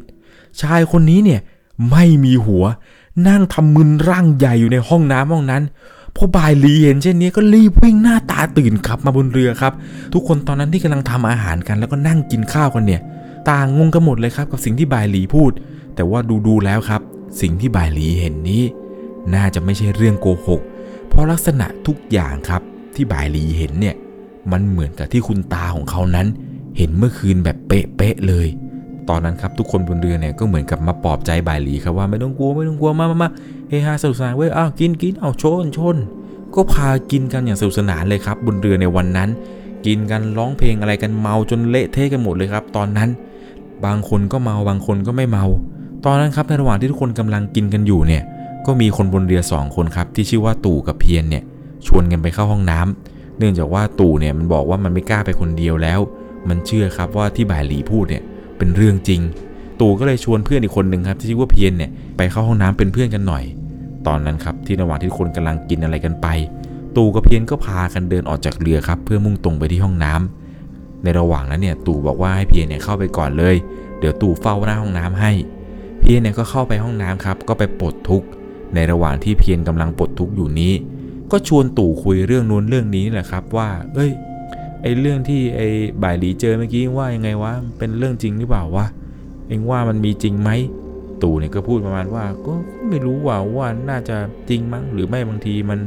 [0.61, 1.41] ชายคนนี้เนี่ย
[1.91, 2.63] ไม่มีหัว
[3.27, 5.63] นั่งทำมึนร่างใหญ่อยู่ในห้องน้ำห้องนั้น
[6.15, 9.73] พอบายลีเห็นเช่นนี้ก็รีบวิ่งหน้าตาตื่นขับมาบนเรือครับ
[10.13, 13.01] ทุกคนตอนนั้นที่กำลังทำอาหารกัน แล้วก็นั่งกินข้าวกันเนี่ย
[13.49, 15.51] ต่างงงกันหมดเลยครับกับสิ่งที่บายลีพูด
[15.95, 17.01] แต่ว่าดูดูๆแล้วครับ
[17.41, 18.63] สิ่งที่บายลีเห็นนี้
[19.35, 20.61] น่าจะไม่ใช่เรื่องโกหก
[21.17, 22.61] ราะลักษณะทุกอย่างครับ
[22.95, 23.95] ที่บายลีเห็นเนี่ย
[24.51, 26.27] มันเหมือนกับที่คุณตาของเขานั้น
[26.77, 28.47] เห็นเมื่อคืนแบบเป๊ะๆเลย
[29.09, 33.29] ตอนนั้นครับทุกคนบนเรือเนี่ยก็เหมือนกับมาปลอบใจบายลีครับว่าไม่ต้องกลัวไม่ต้องกลัวมามามา
[33.69, 35.97] เฮฮาสนุกสนานเว้ยอ้าวกินกินเอาชนชน
[36.55, 39.29] ก็พากินกันอย่างสนุกสนานเลยครับ บนเรือในวันนั้น
[39.85, 43.09] กินกันร้องเพลงอะไรกันเมาจนเละเทะกันหมดเลยครับ ตอนนั้น
[43.85, 45.45] บางคนก็เมาบางคนก็ไม่เมา
[46.05, 48.23] ตอนนั้นครับในระหว่างที่ทุกคนกำลังกินกันอยู่เนี่ย
[48.67, 51.43] ก็มีคนบนเรือสองคนครับที่ชื่อว่าตู่กับเพียรเนี่ย
[51.87, 55.99] ชวนกันไปเข้าห้องน้ำเนื่องจากว่าตู่เนี่ยมันบอกว่ามันไม่กล้าไปคนเดียวแล้ว
[56.49, 58.23] มันเชื่อครับว่าที่บ่ายหลีพูดเนี่ย
[58.57, 59.21] เป็นเรื่องจริง
[59.81, 63.43] ตู่ก็เลยชวนเพื่อนอีกคนหนึ่งครับที่ชื่อว่าเพียรเนี่ยไปเข้าห้องน้ำเป็นเพื่อนกันหน่อย
[64.07, 66.27] ตอนนั้นครับที่ระหว่างที่คนกำลังกินอะไรกันไป
[66.97, 73.55] ตู่กับเพียรก็พากันเดินออกจากเรือครับเพื่อมุ่งตรงไปที่ห้องน้ำในระหว่างนั้นเนี่ยตู่บอกว่าให้เพียรเนี่ยเข้าไปก่อนเลย
[73.99, 75.31] เดี๋ยวตู่เฝ้าหน้าห้องน้ำให้
[75.99, 78.27] เพียรเนี่ยก็เข้าไปห้องน้ำครับก็ไปปลดทุกข์
[78.75, 80.73] ในระหว่างที่เพียรกำลังปลดทุกข์อยู่นี้
[81.31, 84.11] ก็ชวนตู่คุยเรื่องนู้นเรื่องนี้แหละครับว่า เอ้ย
[84.81, 85.61] ไอเรื่องที่ไอ
[86.03, 88.85] บ่ายหลีเจอเมื่อกี้ว่ายังไงวะเป็นเรื่องจริงหรือเปล่าวะ
[89.47, 90.49] เองว่ามันมีจริงไหม
[91.23, 92.53] ตู่เนี่ยก็พูดประมาณว่า ก็
[92.87, 94.17] ไม่รู้ว่าว่าน่าจะ
[94.49, 95.79] จริงมั้งหรือไม่บางทีมัน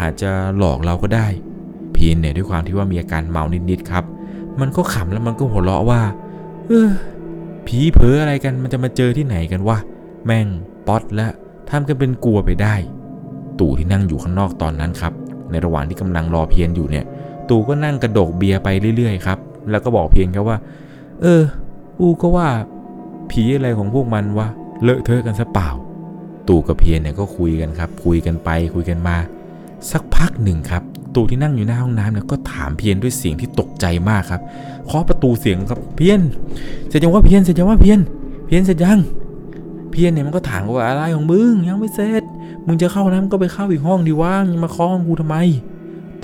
[0.00, 1.26] อาจจะหลอกเราก็ได้
[1.92, 4.04] เพียรเนี่ยด้วยความที่ว่ามีอาการเมานิดๆครับ
[4.60, 6.00] มันก็ขำแล้วมันก็หัวเราะว่า
[6.68, 6.90] เออ
[7.66, 9.78] ผีเผลออะไรกันมันจะมาเจอที่ไหนกันวะ
[10.24, 10.46] แม่ง
[10.86, 11.28] ป๊อตและ
[11.70, 12.74] ทำกันเป็นกลัวไปได้
[13.60, 15.12] ตู่ที่นั่งอยู่ข้างนอกตอนนั้นครับ
[15.50, 17.04] ในระหว่างที่กำลังรอเพียนอยู่เนี่ย
[17.48, 19.38] ตู่ก็นั่งกระดกเบียร์ไปเรื่อยๆครับ
[19.70, 20.56] แล้วก็บอกเพียงแค่ว่า
[21.22, 21.42] เออ
[22.00, 22.48] อูก็ว่า
[23.30, 24.48] ผีอะไรของพวกมันวะ
[24.82, 25.68] เลอะเทอะกันซะเปล่า
[26.48, 29.16] ตู่กับเพียนเนี่ยก็คุยกันครับ คุยกันไปคุยกันมา
[29.90, 30.82] สักพักหนึ่งครับ
[31.14, 34.40] ตู่ที่นั่งอยู่หน้าห้องน้ำเนี่ยก็ถามเพียนด้วยเสียงที่ตกใจมากครับ
[34.86, 36.20] เคาะประตูเสียงครับเพียน
[36.88, 38.00] เสร็จยังว่าเพียนเสร็จยังว่าเพียน
[38.46, 38.98] เพียนเสร็จยัง
[39.92, 42.22] เพียนเนี่ยมันก็ถามว่าอะไรของมึงยังไม่เสร็จ
[42.66, 45.36] มึงจะเข้าน้ำก็ไปเข้าอีกห้องดีว่ามึงมาเคาะห้องกูทำไม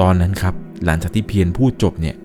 [0.01, 0.55] ตอนนั้นครับ
[0.85, 2.17] หลังจากที่เพียนพูดจบเนี่ย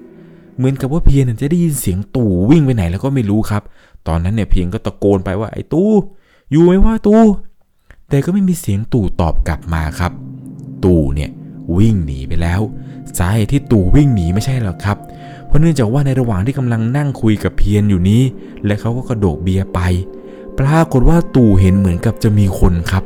[0.57, 3.63] เหมือนกับว่าเพียนจะได้ยินเสียงตู่วิ่งไปไหนแล้วก็ไม่รู้ครับ
[4.07, 5.89] ตอนนั้นเนี่ยเพียงก็ตะโกนไปว่าไอ้ตู่
[6.51, 7.21] อยู่ไหมว่าตู่
[8.09, 10.11] แต่ก็ไม่มีเสียงตู่ตอบกลับมาครับ
[10.85, 11.29] ตู่เนี่ย
[11.77, 12.61] วิ่งหนีไปแล้ว
[13.17, 14.97] สาเหตุที่ตู่วิ่งหนีไม่ใช่หรอกครับ
[15.47, 18.21] เพราะเนื่องจากว่าในระหว่างที่กำลังนั่งคุยกับเพียนอยู่นี้
[18.65, 19.79] และเขาก็กระโดดเบียร์ไป
[20.59, 23.03] ปรากฏว่าตู่เห็นเหมือนกับจะมีคนครับ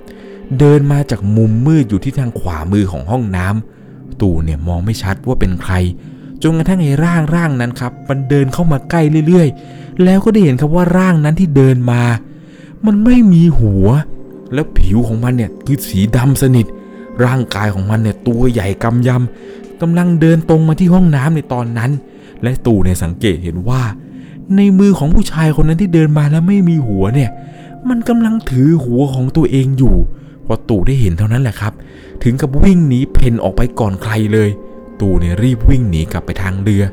[0.60, 5.74] เดินมาจากมุมมืดอยู่ที่ทางขวามือของห้องน้ำตู่เนี่ยมองไม่ชัดว่าเป็นใคร
[6.44, 12.02] จนกระทั่งไอ้ร่างร่างนั้นครับ มันเดินเข้ามาใกล้เรื่อยๆ แล้วก็ได้เห็นครับว่าร่างนั้นที่เดินมา
[12.86, 13.86] มันไม่มีหัว
[14.54, 16.66] แล้วผิวของมันเนี่ยคือสีดำสนิท
[17.26, 21.92] ร่างกายของมันเนี่ยตัวใหญ่กำยำกำลังเดินตรงมาที่ห้องน้ำในตอนนั้น
[22.42, 23.82] และตู่เนี่ยสังเกตเห็นว่า
[24.56, 27.30] ในมือของผู้ชายคนนั้นที่เดินมาแล้วไม่มีหัวเนี่ย
[27.90, 29.96] มันกำลังถือหัวของตัวเองอยู่
[30.46, 31.74] พอตู่ได้เห็นเท่านั้นแหละครับ
[32.24, 34.50] ถึงกับวิ่งหนีเพนออกไปก่อนใครเลย
[35.02, 36.84] ตู่เนี่ยรีบวิ่งหนีกลับไปทางเรือ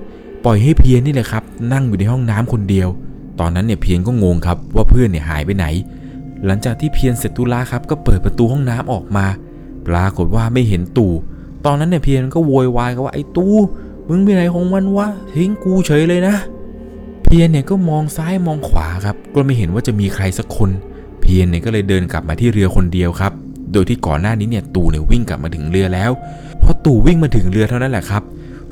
[0.45, 2.89] ปล่อยให้เพียนนี่แหละครับ นั่งอยู่ในห้องน้ำคนเดียว
[3.41, 5.67] ตอนนั้นเนี่ยเพียนก็งงครับว่าเพื่อนเนี่ยหายไปไหน
[6.47, 9.27] หลังจากที่เพียนเสร็จธุระครับก็เปิดประตูห้องน้ำออกมา
[9.89, 11.13] ปรากฏว่าไม่เห็นตู่
[11.67, 13.55] ตอนนั้นเนี่ยเพียนก็โวยวายกันว่าไอ้ตู่
[14.09, 16.37] มึงไปไหนของมันวะทิ้งกูเฉยเลยนะ
[17.25, 20.71] เพียนเนี่ยก็มองซ้ายมองขวาครับ ก็ไม่เห็นว่าจะมีใครสักคน
[21.21, 23.33] เพียนเนี่ยก็เลยเดินกลับมาที่เรือคนเดียวครับ
[23.73, 26.11] โดยที่ก่อนหน้านี้เนี่ยตู่เนี่ยวิ่งกลับมาถึงเรือแล้ว
[26.63, 28.23] พอตู่วิ่งมาถึงเรือเท่านั้นแหละครับ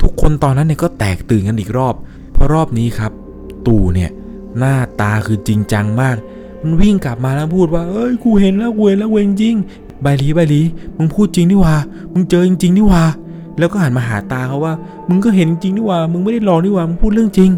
[0.01, 1.95] ทุกคนตอนนั้นเนี่ยก็แตกตื่นกันอีกรอบ
[2.33, 3.11] เพราะรอบนี้ครับ
[3.67, 4.09] ตู่เนี่ย
[4.59, 6.15] หน้าตาคือจริงจังมาก
[6.61, 9.55] มันวิ่งกลับมาแล้วพูดว่าเอ้ยกูเห็นแล้วกูเห็นแล้วเวงจริง
[10.01, 10.61] ใบลีใบลี
[10.97, 11.75] มึงพูดจริงนี่ว่า
[12.13, 13.03] มึงเจอจริงๆนี่ว่า
[13.59, 14.73] แล้วก็หันมาหาตาเขาว่า
[15.09, 17.51] มึงก็เห็นจริงนี่ว่ามึงไม่ได้หลอกนี่ว่ามึงพูดเรื่องจริง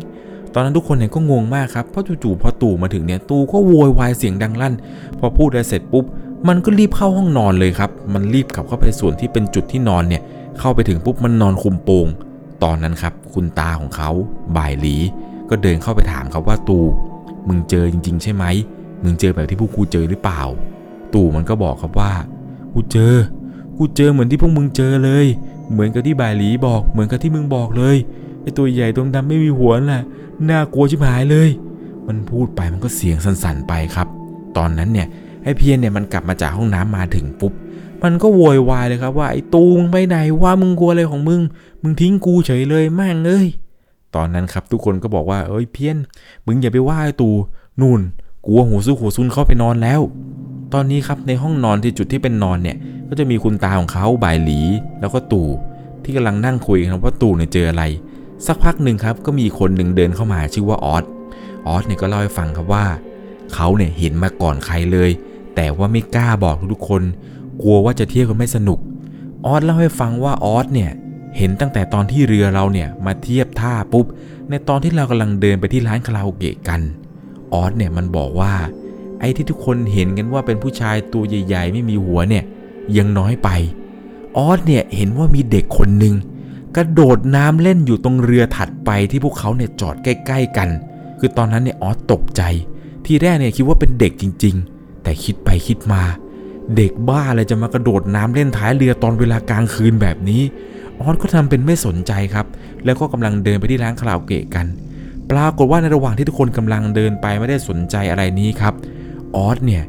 [0.58, 4.74] ตอนนั้นทุกคนเนี่ยก็งงมากครับเพราะจู่ๆพอตู่มาถึงเนี่ยตู่ก็โวยวายเสียงดังลั่น
[5.20, 6.06] พอพูดอะไรเสร็จปุ๊บ
[6.48, 10.22] มันก็รีบเข้าห้องนอนเลยครับ มันรีบกลับเข้าไปส่วนที่เป็นจุดที่นอนเนี่ย
[10.60, 12.08] เข้าไปถึงปุ๊บมันนอนคุมโปง
[12.64, 14.10] ตอนนั้นครับ คุณตาของเขา
[14.58, 14.96] บ่ายหลี
[15.50, 16.84] ก็เดินเข้าไปถามครับว่าตู่
[17.48, 18.46] มึงเจอจริง ๆ ใช่ไหม
[19.04, 20.42] มึงเจอแบบที่พวกกูเจอหรือเปล่า
[21.14, 22.14] ตู่มันก็บอกครับว่า
[22.74, 23.14] กูเจอ
[23.78, 25.26] กูเจอเหมือนที่พวกมึงเจอเลย
[25.72, 27.98] เหมือนกับที่บ่ายหลีบอก เหมือนกับที่มึงบอกเลย
[28.46, 30.04] ไอตัวใหญ่ตัวดำไม่มีหัวน่ะ
[30.50, 31.50] น่ากลัวชิบหายเลย
[32.08, 34.08] มันพูดไปมันก็เสียงสั่นๆไปครับ
[34.58, 35.08] ตอนนั้นเนี่ย
[35.44, 37.54] ไอเพียนเนี่ยมันกลับมาจากห้องน้ำมาถึงปุ๊บ
[38.04, 41.42] มันก็โวยวายเลยครับว่าไอตูมึงไปไหนว่ามึงกลัวอะไรของมึง
[41.82, 43.48] มึงทิ้งกูเฉยเลยแม่งเอ้ย
[44.16, 45.98] ตอนนั้นครับทุกคนก็บอกว่าเอ้ยเพี้ยน
[46.46, 47.30] มึงอย่าไปว่าไอตู
[47.82, 48.02] นู่น
[48.46, 50.02] กลัวหัวสู้หัวซุนเข้าไปนอนแล้ว
[50.74, 52.78] ตอนนี้ครับในห้องนอนที่จุดที่เป็นนอนเนี่ย
[53.10, 54.62] ก็จะมีคุณตาของเขาบ่ายหลี
[55.00, 55.48] แล้วก็ตู่
[56.04, 57.84] ที่กำลังนั่งคุยกันว่าตู่เนี่ยเจออะไร
[58.46, 61.04] สักพักหนึ่งครับก็มีคนหนึ่งเดินเข้ามาชื่อว่าออส
[61.68, 62.86] ออสเนี่ยก็เล่าให้ฟังครับว่า
[63.54, 65.12] เขาเนี่ยเห็นมาก่อนใครเลย
[65.56, 67.04] แต่ว่าไม่กล้าบอกทุกคน
[67.62, 68.80] กลัวว่าจะเที่ยวกันไม่สนุก
[69.46, 70.92] ออสเล่าให้ฟังว่าออสเนี่ย
[71.38, 74.06] เห็นตั้งแต่ตอนที่เรือเราเนี่ยมาเทียบท่าปุ๊บ
[74.50, 76.82] ในตอนที่เรากำลังเดินไปที่ร้านคาราโอเกะกัน
[77.54, 78.54] ออสเนี่ยมันบอกว่า
[79.20, 82.44] ไอ้ที่ทุกคนเห็นกันว่าเป็นผู้ชายตัวใหญ่ ๆ ไม่มีหัวเนี่ย
[82.98, 83.50] ยังน้อยไป
[84.38, 86.16] ออสเนี่ยเห็นว่ามีเด็กคนหนึ่ง
[86.76, 90.70] กระโดดน้ำเล่นอยู่ตรงเรือถัดไปที่พวกเขาเนี่ยจอดใกล้ ๆ กัน
[91.20, 92.42] คือตอนนั้นเนี่ยออสตกใจ
[93.06, 96.04] ทีแรกเนี่ยคิดว่าเป็นเด็กจริง ๆ แต่คิดไปคิดมา
[96.76, 100.42] เด็กบ้าอะไรจะมากระโดดน้ำเล่นท้ายเรือตอนเวลากลางคืนแบบนี้
[101.00, 102.46] ออสก็ทำเป็นไม่สนใจครับ
[102.86, 104.66] แล้วก็กำลังเดินไปที่ร้านคาราโอเกะกัน
[105.32, 108.74] ปรากฏว่าในระหว่างที่ทุกคนกำลังเดินไปไม่ได้สนใจอะไรนี้ครับ
[109.36, 109.84] ออสเนี่ย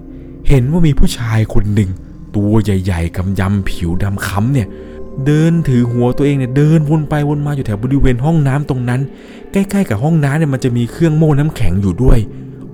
[0.49, 1.90] เห็นว่ามีผู้ชายคนหนึ่ง
[2.37, 4.68] ตัวใหญ่ ๆกำยำผิวดำค้ำเนี่ย
[5.24, 9.00] เดินถือหัวตัวเองเนี่ยเดินวนไปวนมาอยู่แถวบริเวณห้องน้ำตรงนั้น
[9.52, 12.18] ใกล้ๆกับห้องน้ำเนี่ยมันจะมีเครื่องโม่น้ำแข็งอยู่ด้วย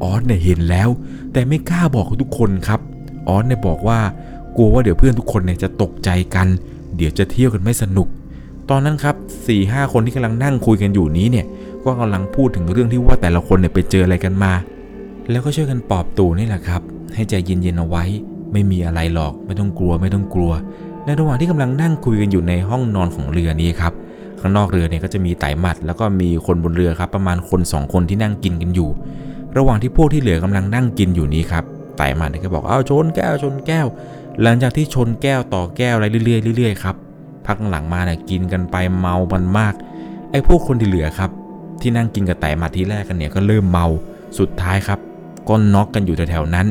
[0.02, 0.88] ออสเนี่ยเห็นแล้ว
[1.32, 2.80] แต่ไม่กล้าบอกกับทุกคนครับ
[3.28, 3.98] ออสเนี่ยบอกว่า
[4.56, 6.46] กลัวว่าเดี๋ยวเพื่อนทุกคนเนี่ยจะตกใจกัน
[6.96, 8.08] เดี๋ยวจะเที่ยวกันไม่สนุก
[8.70, 11.46] ตอนนั้นครับ4ี่ห้าคนที่กำลังนั่งคุยกันอยู่นี้เนี่ย
[11.84, 14.52] ก็กำลังพูดถึงเรื่องที่ว่าแต่ละคนเนี่ยไปเจออะไรกันมา
[15.30, 16.82] แล้วก็ช่วยกันปลอบตูนี่แหละครับ
[17.14, 18.04] ให้ใจเย็นๆเอาไว้
[18.52, 20.52] ไม่มีอะไรหรอกไม่ต้องกลัวไม่ต้องกลัว
[21.04, 23.92] ในระหว่างที่กำลังนั่งคุยกันอยู่ในห้องนอนของเรือนี้ครับ
[24.40, 28.90] ข้างนอกเรือเนี่ยก็จะมีไต่หมัด แล้วก็มีคนบนเรือครับ ประมาณคน 2 คนที่นั่งกินกันอยู่
[29.56, 31.64] ระหว่างที่พวกที่เหลือกำลังนั่งกินอยู่นี้ครับ
[31.96, 33.86] ไต่หมัดเนี่ยก็บอกเอาชนแก้วชนแก้ว
[34.42, 36.96] หลังจากที่ชนแก้วต่อแก้วอะไรเรื่อยๆเรื่อยๆครับ
[37.46, 39.74] พักหลังมาเนี่ยกินกันไปเมามันมาก
[40.30, 41.30] ไอ้พวกคนที่เหลือครับ
[41.80, 43.86] ที่นั่งกินกับไต่หมัดที่แรกกันเนี่ยก็เริ่มเมา
[44.38, 44.98] สุดท้ายครับ
[45.48, 46.66] ก็น็อกกันอยู่แถวๆนั้น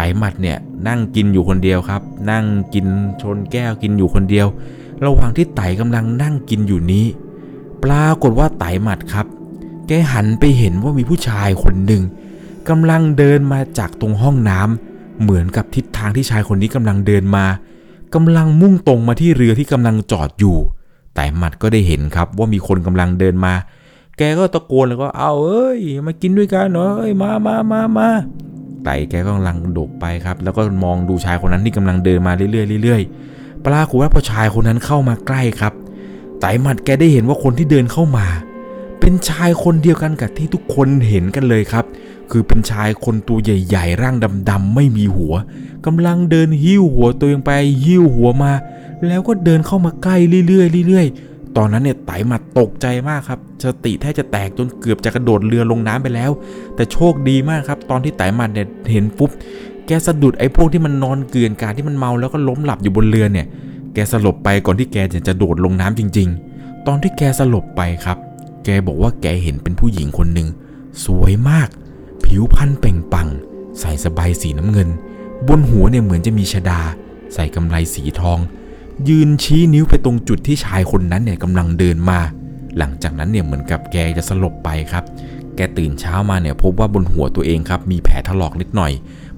[0.00, 0.58] ไตหมัดเนี่ย
[0.88, 2.86] นั่งกินอยู่คนเดียวครับ นั่งกิน
[3.22, 4.46] ชนแก้วกินอยู่คนเดียว
[5.04, 7.06] ระหว่างที่ไต่กำลังนั่งกินอยู่นี้
[7.84, 9.26] ปรากฏว่าไตหมัดครับ
[9.86, 12.02] แกหันไปเห็นว่ามีผู้ชายคนหนึ่ง
[12.68, 17.46] กำลังเดินมาจากตรงห้องน้ำเหมือนกับทิศทางที่ชายคนนี้กำลังเดินมา
[18.14, 20.56] กำลังมุ่งตรงมาที่เรือที่กำลังจอดอยู่
[21.14, 23.54] แต่หมัดก็ได้เห็นครับว่ามีคนกำลังเดินมา
[24.16, 28.08] แกก็ตะโกนแล้วก็เอาเอ้ย มากินด้วยกันเอ้ยมามามามา
[28.90, 35.72] ไต่แกก็กำลังโดดไปครับ แล้วก็มองดูชายคนนั้นที่กำลังเดินมาเรื่อยๆเรื่อยๆปรากฏว่าพอชายคนนั้นเข้ามาใกล้ครับ
[36.40, 38.26] ไต่หมัดแกได้เห็นว่าคนที่เดินเข้ามา
[39.00, 41.84] เป็นเป็นชายคนเดียวกันกับที่ทุกคนเห็นกันเลยครับ
[42.30, 44.16] คือเป็นชายคนตัวใหญ่ ๆ ร่าง
[44.50, 45.34] ดำๆไม่มีหัว
[45.86, 47.52] กำลังเดินหิ้วหัวตัวเองไป
[47.84, 48.52] หิ้วหัวมา
[49.06, 50.16] แล้วก็เดินเข้ามาใกล้
[50.48, 56.30] เรื่อยๆเรื่อยๆ ตอนนั้นเนี่ยไตมาตกใจมากครับสติแทบจะแตกจนเกือบจะกระโดดเรือลงน้ำไปแล้ว
[56.74, 59.30] แต่โชคดีมากครับ ตอนที่ไตมันเนี่ยเห็นปุ๊บ
[59.86, 63.46] แกสะดุดไอ้พวกที่มันนอนเกลื่อนการที่มันเมาแล้วก็ล้มหลับอยู่บนเรือเนี่ย
[63.94, 64.96] แกสลบไปก่อนที่แก
[65.28, 68.18] จะโดดลงน้ำจริง ๆ ตอนที่แกสลบไปครับ
[68.64, 70.48] แกบอกว่าแกเห็นเป็นผู้หญิงคนหนึ่ง
[71.04, 71.68] สวยมาก
[72.24, 73.28] ผิวพรรณเป่งปลั่ง
[73.80, 74.88] ใส่สบายสีน้ำเงิน
[75.48, 76.80] บนหัวเนี่ยเหมือนจะมีชดา
[77.34, 78.38] ใส่กำไลสีทอง
[79.08, 82.20] ยืนชี้นิ้วไปตรงจุดที่ชายคนนั้นเนี่ยกำลังเดินมา
[82.78, 85.04] หลังจากนั้นเนี่ยเหมือนกับแกจะสลบไปครับ
[85.56, 88.92] แกตื่นเช้ามาเนี่ยพบว่าบนหัวตัวเองครับ มีแผลถลอกนิดหน่อย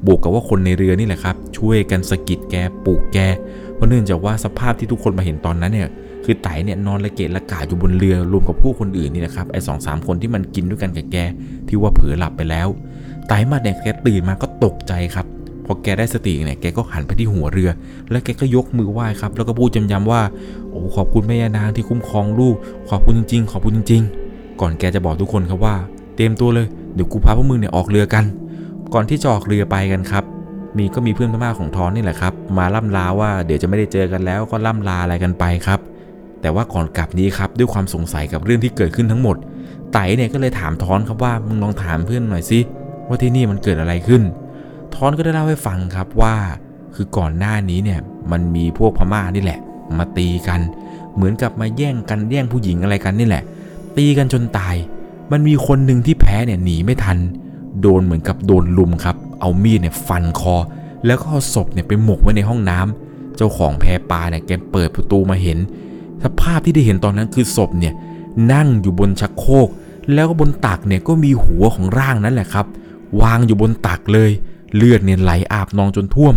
[0.07, 3.18] บวกกับว่าคนในเรือนี่แหละครับ ช่วยกันสะกิดแกปลุกแก
[3.75, 5.88] เพราะเนื่องจากว่าสภาพที่ทุกคนมาเห็นตอนนั้นเนี่ย
[6.25, 11.16] คือไตเนี่ยนอนละเกะละกาอยู่บนเรือรวมกับผู้คนอื่นนี่นะครับไอ้สองสามคนที่มันกินด้วยกันกับแก
[11.68, 12.68] ที่ว่าเผลอหลับไปแล้ว
[13.29, 15.27] ไตมาเนี่ยแกตื่นมาก็ตกใจครับ
[15.71, 17.71] อแกได้สติเนี่ยแกก็หันไปที่หัวเรือ
[18.11, 20.23] แล้วแกก็ยกมือไหว้ครับ แล้วก็พูดย้ำๆว่า
[20.71, 22.55] โอ้ขอบคุณแม่ยานางที่คุ้มครองลูก
[22.91, 25.77] ขอบคุณจริงๆ ขอบคุณจริง ๆ ก่อนแกจะบอกทุกคนครับว่า
[26.17, 28.25] เตรียมตัวเลยเดี๋ยวกูพาพวกมึงเนี่ยออกเรือกัน
[28.95, 30.25] ก่อนที่จะออกเรือไปกันครับ
[30.77, 35.81] มีก็มีเพื่อนพม่าของทอนนี่แหละครับ มาล่ำลาว่าเดี๋ยวจะไม่ได้เจอกันแล้วก็ล่ำลาอะไรกันไปครับ
[36.41, 39.37] แต่ว่าก่อนกลับนี้ครับด้วยความสงสัยกับเรื่องที่เกิดขึ้นทั้งหมด
[39.93, 42.61] ไต่เนี่ยก็เลยถามทอนครับว่ามึงลองถามเพื่อนหน่อยสิ
[43.09, 44.23] ว่าที่นี่มันเกิดอะไรขึ้น
[44.94, 46.35] ทอนก็ได้เล่าให้ฟังครับว่า
[46.94, 48.00] คือก่อนหน้านี้เนี่ย
[48.31, 49.61] มันมีพวกพม่านี่แหละ
[49.98, 50.61] มาตีกัน
[51.14, 53.42] เหมือนกับมาแย่งกันแย่งผู้หญิงอะไรกันนี่แหละ
[53.96, 54.76] ตีกันจนตาย
[55.33, 57.18] มันมีคนหนึ่งที่แพ้เนี่ยหนีไม่ทัน
[57.81, 60.57] โดนเหมือนกับโดนลุมครับ เอามีดเนี่ยฟันคอ
[61.07, 65.59] แล้วก็เอาศพเนี่ยไปหมกไว้ในห้องน้ำเจ้าของแพปลาเนี่ยแกเปิดประตูมาเห็น
[66.22, 67.94] สภาพที่ได้เห็นตอนนั้นคือศพเนี่ย
[68.53, 69.68] นั่งอยู่บนชักโครก
[70.14, 72.66] แล้วก็บนตักเนี่ยก็มีหัวของร่างนั่นแหละครับ
[73.22, 74.31] วางอยู่บนตักเลย
[74.77, 76.35] เลือดเนี่ยไหลอาบนองจนท่วม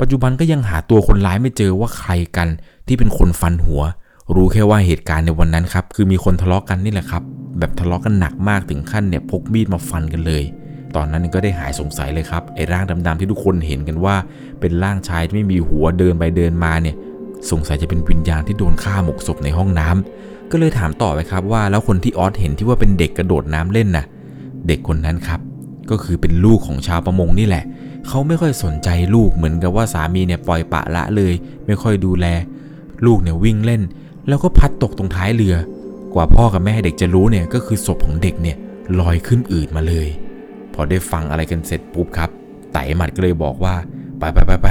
[0.00, 2.48] ปัจจุบันก็ยังหาตัวคนร้ายไม่เจอว่าใครกัน
[2.86, 3.82] ที่เป็นคนฟันหัว
[4.34, 7.22] รู้แค่ว่าเหตุการณ์ในวันนั้นครับ คือมีคนทะเลาะกกันนี่แหละครับ
[7.58, 10.42] แบบทะเลาะกันหนักมากถึงขั้นเนี่ยพกมีดมาฟันกันเลย
[10.96, 14.14] ตอนนั้นก็ได้หายสงสัยเลยครับไอ้ร่างดำๆที่ทุกคนเห็นกันว่า
[14.60, 16.96] เป็นร่างชายที่ไม่มีหัวเดินไปเดินมาเนี่ย
[17.50, 24.06] สงสัยจะเป็นวิญญาณที่โดนฆ่าหมกศพในห้องน้ำก็เลยถามต่อไปครับว่าแล้วคนที่ออสเห็นที่ว่าเป็นเด็กกระโดดน้ำเล่นน่ะ
[24.66, 25.40] เด็กคนนั้นครับ
[25.92, 27.64] ก็คือเป็นลูกของชาวประมงนี่แหละ
[28.08, 31.32] เขาไม่ค่อยสนใจลูกเหมือนกับว่าสามีเนี่ยปล่อยปะละเลย
[31.66, 32.26] ไม่ค่อยดูแล
[33.06, 33.82] ลูกเนี่ยวิ่งเล่น
[34.28, 35.56] แล้วก็พัดตกตรงท้ายเรือ
[36.14, 38.56] กว่าพ่อกับแม่เด็กจะรู้เนี่ยก็คือศพของเด็กเนี่ย
[39.00, 40.08] ลอยขึ้นอืดมาเลย
[40.74, 42.30] พอได้ฟังอะไรกันเสร็จปุ๊บครับ
[42.72, 43.74] ไต่หมัดก็เลยบอกว่า
[44.18, 44.68] ไปไปไปไป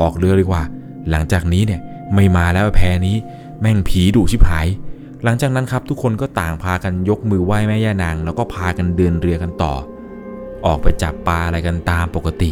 [0.00, 0.62] ออกเรือดีกว่า
[1.10, 1.80] หลังจากนี้เนี่ย
[2.14, 3.16] ไม่มาแล้วแพนี้
[3.60, 4.66] แม่งผีดุชิบหาย
[5.24, 9.74] หลังจากนั้นครับทุกคนก็ต่างพากันยกมือไหว้แม่ย่านาง แล้วก็พากันเดินเรือกันต่อ
[10.66, 12.50] ออกไปจับปลาอะไรกันตามปกติ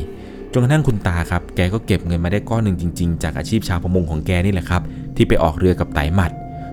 [0.52, 4.82] จนกระทั่งคุณตาครับ แกก็เก็บเงินมาได้ก้อนหนึ่งจริง ๆ จากอาชีพชาวประมงของแกนี่แหละครับ
[5.16, 6.32] ที่ไปออกเรือกับไตหมัด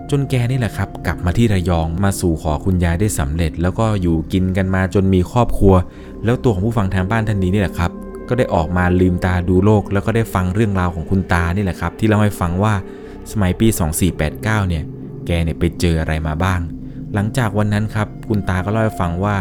[0.09, 5.73] จนแกนี่แหละครับ กลับมาที่ระยองมาสู่ขอคุณยายได้สำเร็จ แล้วก็อยู่กินกันมาจนมีครอบครัว
[6.25, 7.91] แล้วตัวของผู้ฟังทางบ้านท่านนี้นี่แหละครับ
[8.29, 12.73] ก็ได้ออกมาลืมตาดูโลก แล้วก็ได้ฟังเรื่องราวของคุณตานี่แหละครับ ที่เล่าให้ฟังว่า
[13.31, 13.67] สมัยปี
[14.17, 14.83] 2489 เนี่ย
[15.25, 16.59] แกเนี่ยไปเจออะไรมาบ้าง
[17.13, 19.37] หลังจากวันนั้นครับ คุณตาก็เล่าให้ฟังว่า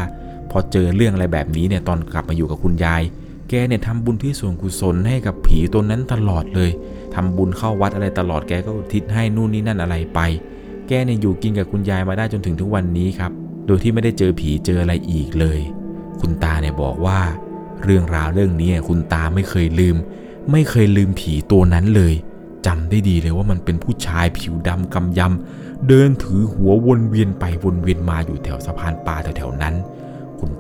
[0.52, 3.02] พอเจอเรื่องอะไรแบบนี้เนี่ยตอนกลับมาอยู่กับคุณยาย
[3.48, 6.70] แกเนี่ยทำบุญที่ส่วนกุศลให้กับผีตัวนั้นตลอดเลย
[7.14, 10.20] ทำบุญเข้าวัดอะไรตลอดแกก็อุทิศให้นู่นนี่นั่นอะไรไป
[10.88, 13.32] แกเนี่ยอยู่กินกับคุณยายมาได้จนถึงทุกวันนี้ครับ
[13.66, 15.60] โดยที่ไม่ได้เจอผีเจออะไรอีกเลย
[16.20, 17.20] คุณตาเนี่ยบอกว่า
[17.84, 19.96] เรื่องราวเรื่องนี้คุณตาไม่เคยลืม
[20.50, 22.14] ไม่เคยลืมผีตัวนั้นเลย
[22.66, 29.74] จำได้ดีเลยว่ามันเป็นผู้ชายผิวดำกำยำเดินถือหัววนเวียนไปวนเวียนมาอยู่แถวสะพานปลาแถวๆนั้น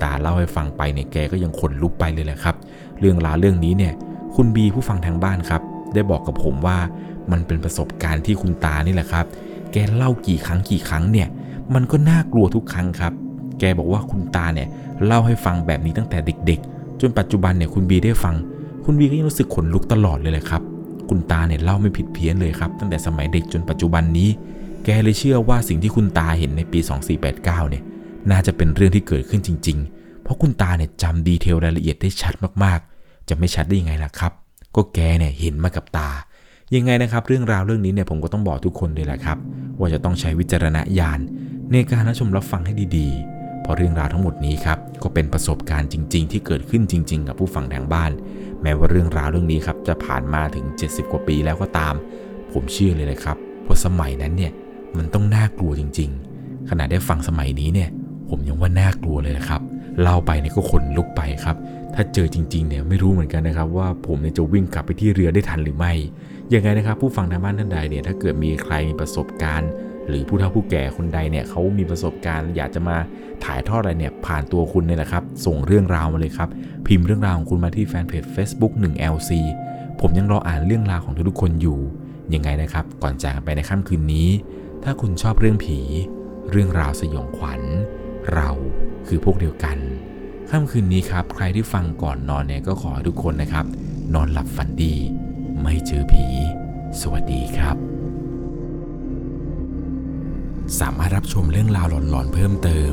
[0.02, 2.56] ตาเล่าให้ฟังไปเนี่ยแกก็ยังขนลุกไปเลยแหละครับ
[3.00, 3.92] เรื่องราวเรื่องนี้เนี่ย
[4.34, 5.62] คุณบีผู้ฟังทางบ้านครับ
[5.94, 6.78] ได้บอกกับผมว่า
[7.30, 9.26] มันเป็นประสบการณ์ที่คุณตานี่แหละครับ
[9.72, 11.28] แกเล่ากี่ครั้งกี่ครั้งเนี่ย
[11.74, 13.12] มันก็น่ากลัวทุกครั้งครับ
[13.60, 14.68] แกบอกว่าคุณตาเนี่ย
[15.06, 18.34] เล่าให้ฟังแบบนี้ตั้งแต่เด็ก ๆ จนปัจจุบันเนี่ยคุณบีได้ฟัง
[18.84, 20.62] คุณบีก็ยังรู้สึกขนลุกตลอดเลยแหละครับ
[21.08, 24.28] คุณตาเนี่ยเล่าไม่ผิดเพี้ยนเลยครับ ตั้งแต่สมัยเด็กจนปัจจุบันนี้
[24.84, 26.78] แกเลยเชื่อว่าสิ่งที่คุณตาเห็นในปี
[27.24, 27.82] 2489 เนี่ย
[28.30, 34.32] น่าจะเป็นเรื่องที่เกิดขึ้นจริง ๆ เพราะคุณตาเนี่ยจำดีเทลรายละเอียดได้ชัดมากๆ จะไม่ชัดได้ยังไงล่ะครับ
[34.76, 36.10] ก็แกเนี่ยเห็นมากับตา
[36.74, 39.38] ยังไงนะครับเรื่องราวเรื่องนี้เนี่ยผมก็ต้องบอกทุกคนเลยแหละครับ
[39.78, 41.20] ว่าจะต้องใช้วิจารณญาณ
[41.72, 48.10] ในการรับชมรับฟังให้ดีๆ เพราะเรื่องราวทั้งหมดนี้ครับก็เป็นประสบการณ์จริง ๆ ที่เกิดขึ้นจริง ๆ กับผู้ฟังทางบ้าน
[48.62, 51.94] แม้ว่าเรื่องราวเรื่องนี้ครับจะผ่านมาถึง 70 กว่าปีแล้วก็ตาม
[52.52, 54.52] ผมเชื่อเลยเลยครับว่าสมัยนั้นเนี่ย
[54.96, 57.88] มันต้องน่ากลัวจริง ๆ ขณะได้ฟังสมัยนี้เนี่ย
[58.34, 59.60] ผมยังว่าน่ากลัวเลยนะครับ
[60.02, 61.56] เล่าไปเนี่ยก็ขนลุกไปครับ
[61.94, 65.92] ถ้าเจอจริงๆเนี่ยไม่รู้เหมือนกันนะครับ ว่าผมเนี่ยจะวิ่งกลับไปที่เรือได้ทันหรือไม่
[66.54, 69.70] ยังไงนะครับ ผู้ฟังทางบ้านท่านใดเนี่ยถ้าเกิดมีใครมีประสบการณ์
[70.08, 72.96] หรือผู้เฒ่าผู้แก่คนใดเนี่ยเขามีประสบการณ์ อยากจะมา
[73.44, 76.48] ถ่ายทอดอะไรเนี่ยผ่านตัวคุณเนี่ยแหละครับ ส่งเรื่องราวมาเลยครับ
[76.86, 79.30] พิมพ์เรื่องราวของคุณมาที่แฟนเพจ Facebook 1LC
[80.00, 81.78] ผมยังรออ่านเรื่องราวของทุกๆคนอยู่
[82.34, 84.28] ยังไงนะครับ ก่อนจากไปในค่ำคืนนี้
[84.84, 85.78] ถ้าคุณชอบเรื่องผี
[86.50, 87.62] เรื่องราวสยองขวัญ
[88.34, 88.50] เรา
[89.06, 89.78] คือพวกเดียวกัน
[90.50, 93.66] ค่ำคืนนี้ครับ ใครที่ฟังก่อนนอนเนี่ยก็ขอให้ทุกคนนะครับ
[94.14, 94.94] นอนหลับฝันดี
[95.62, 96.26] ไม่เจอผี
[97.00, 97.76] สวัสดีครับ
[100.80, 102.92] สามารถรับชมเรื่องราวหลอนๆเพิ่มเติม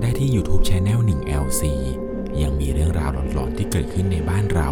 [0.00, 1.62] ได้ที่ YouTube Channel 1LC
[2.42, 4.70] ยังมีเรื่องราวหลอนๆที่เกิดขึ้นในบ้านเรา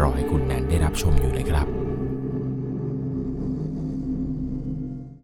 [0.00, 1.85] รอให้คุณนันได้รับชมอยู่เลยครับ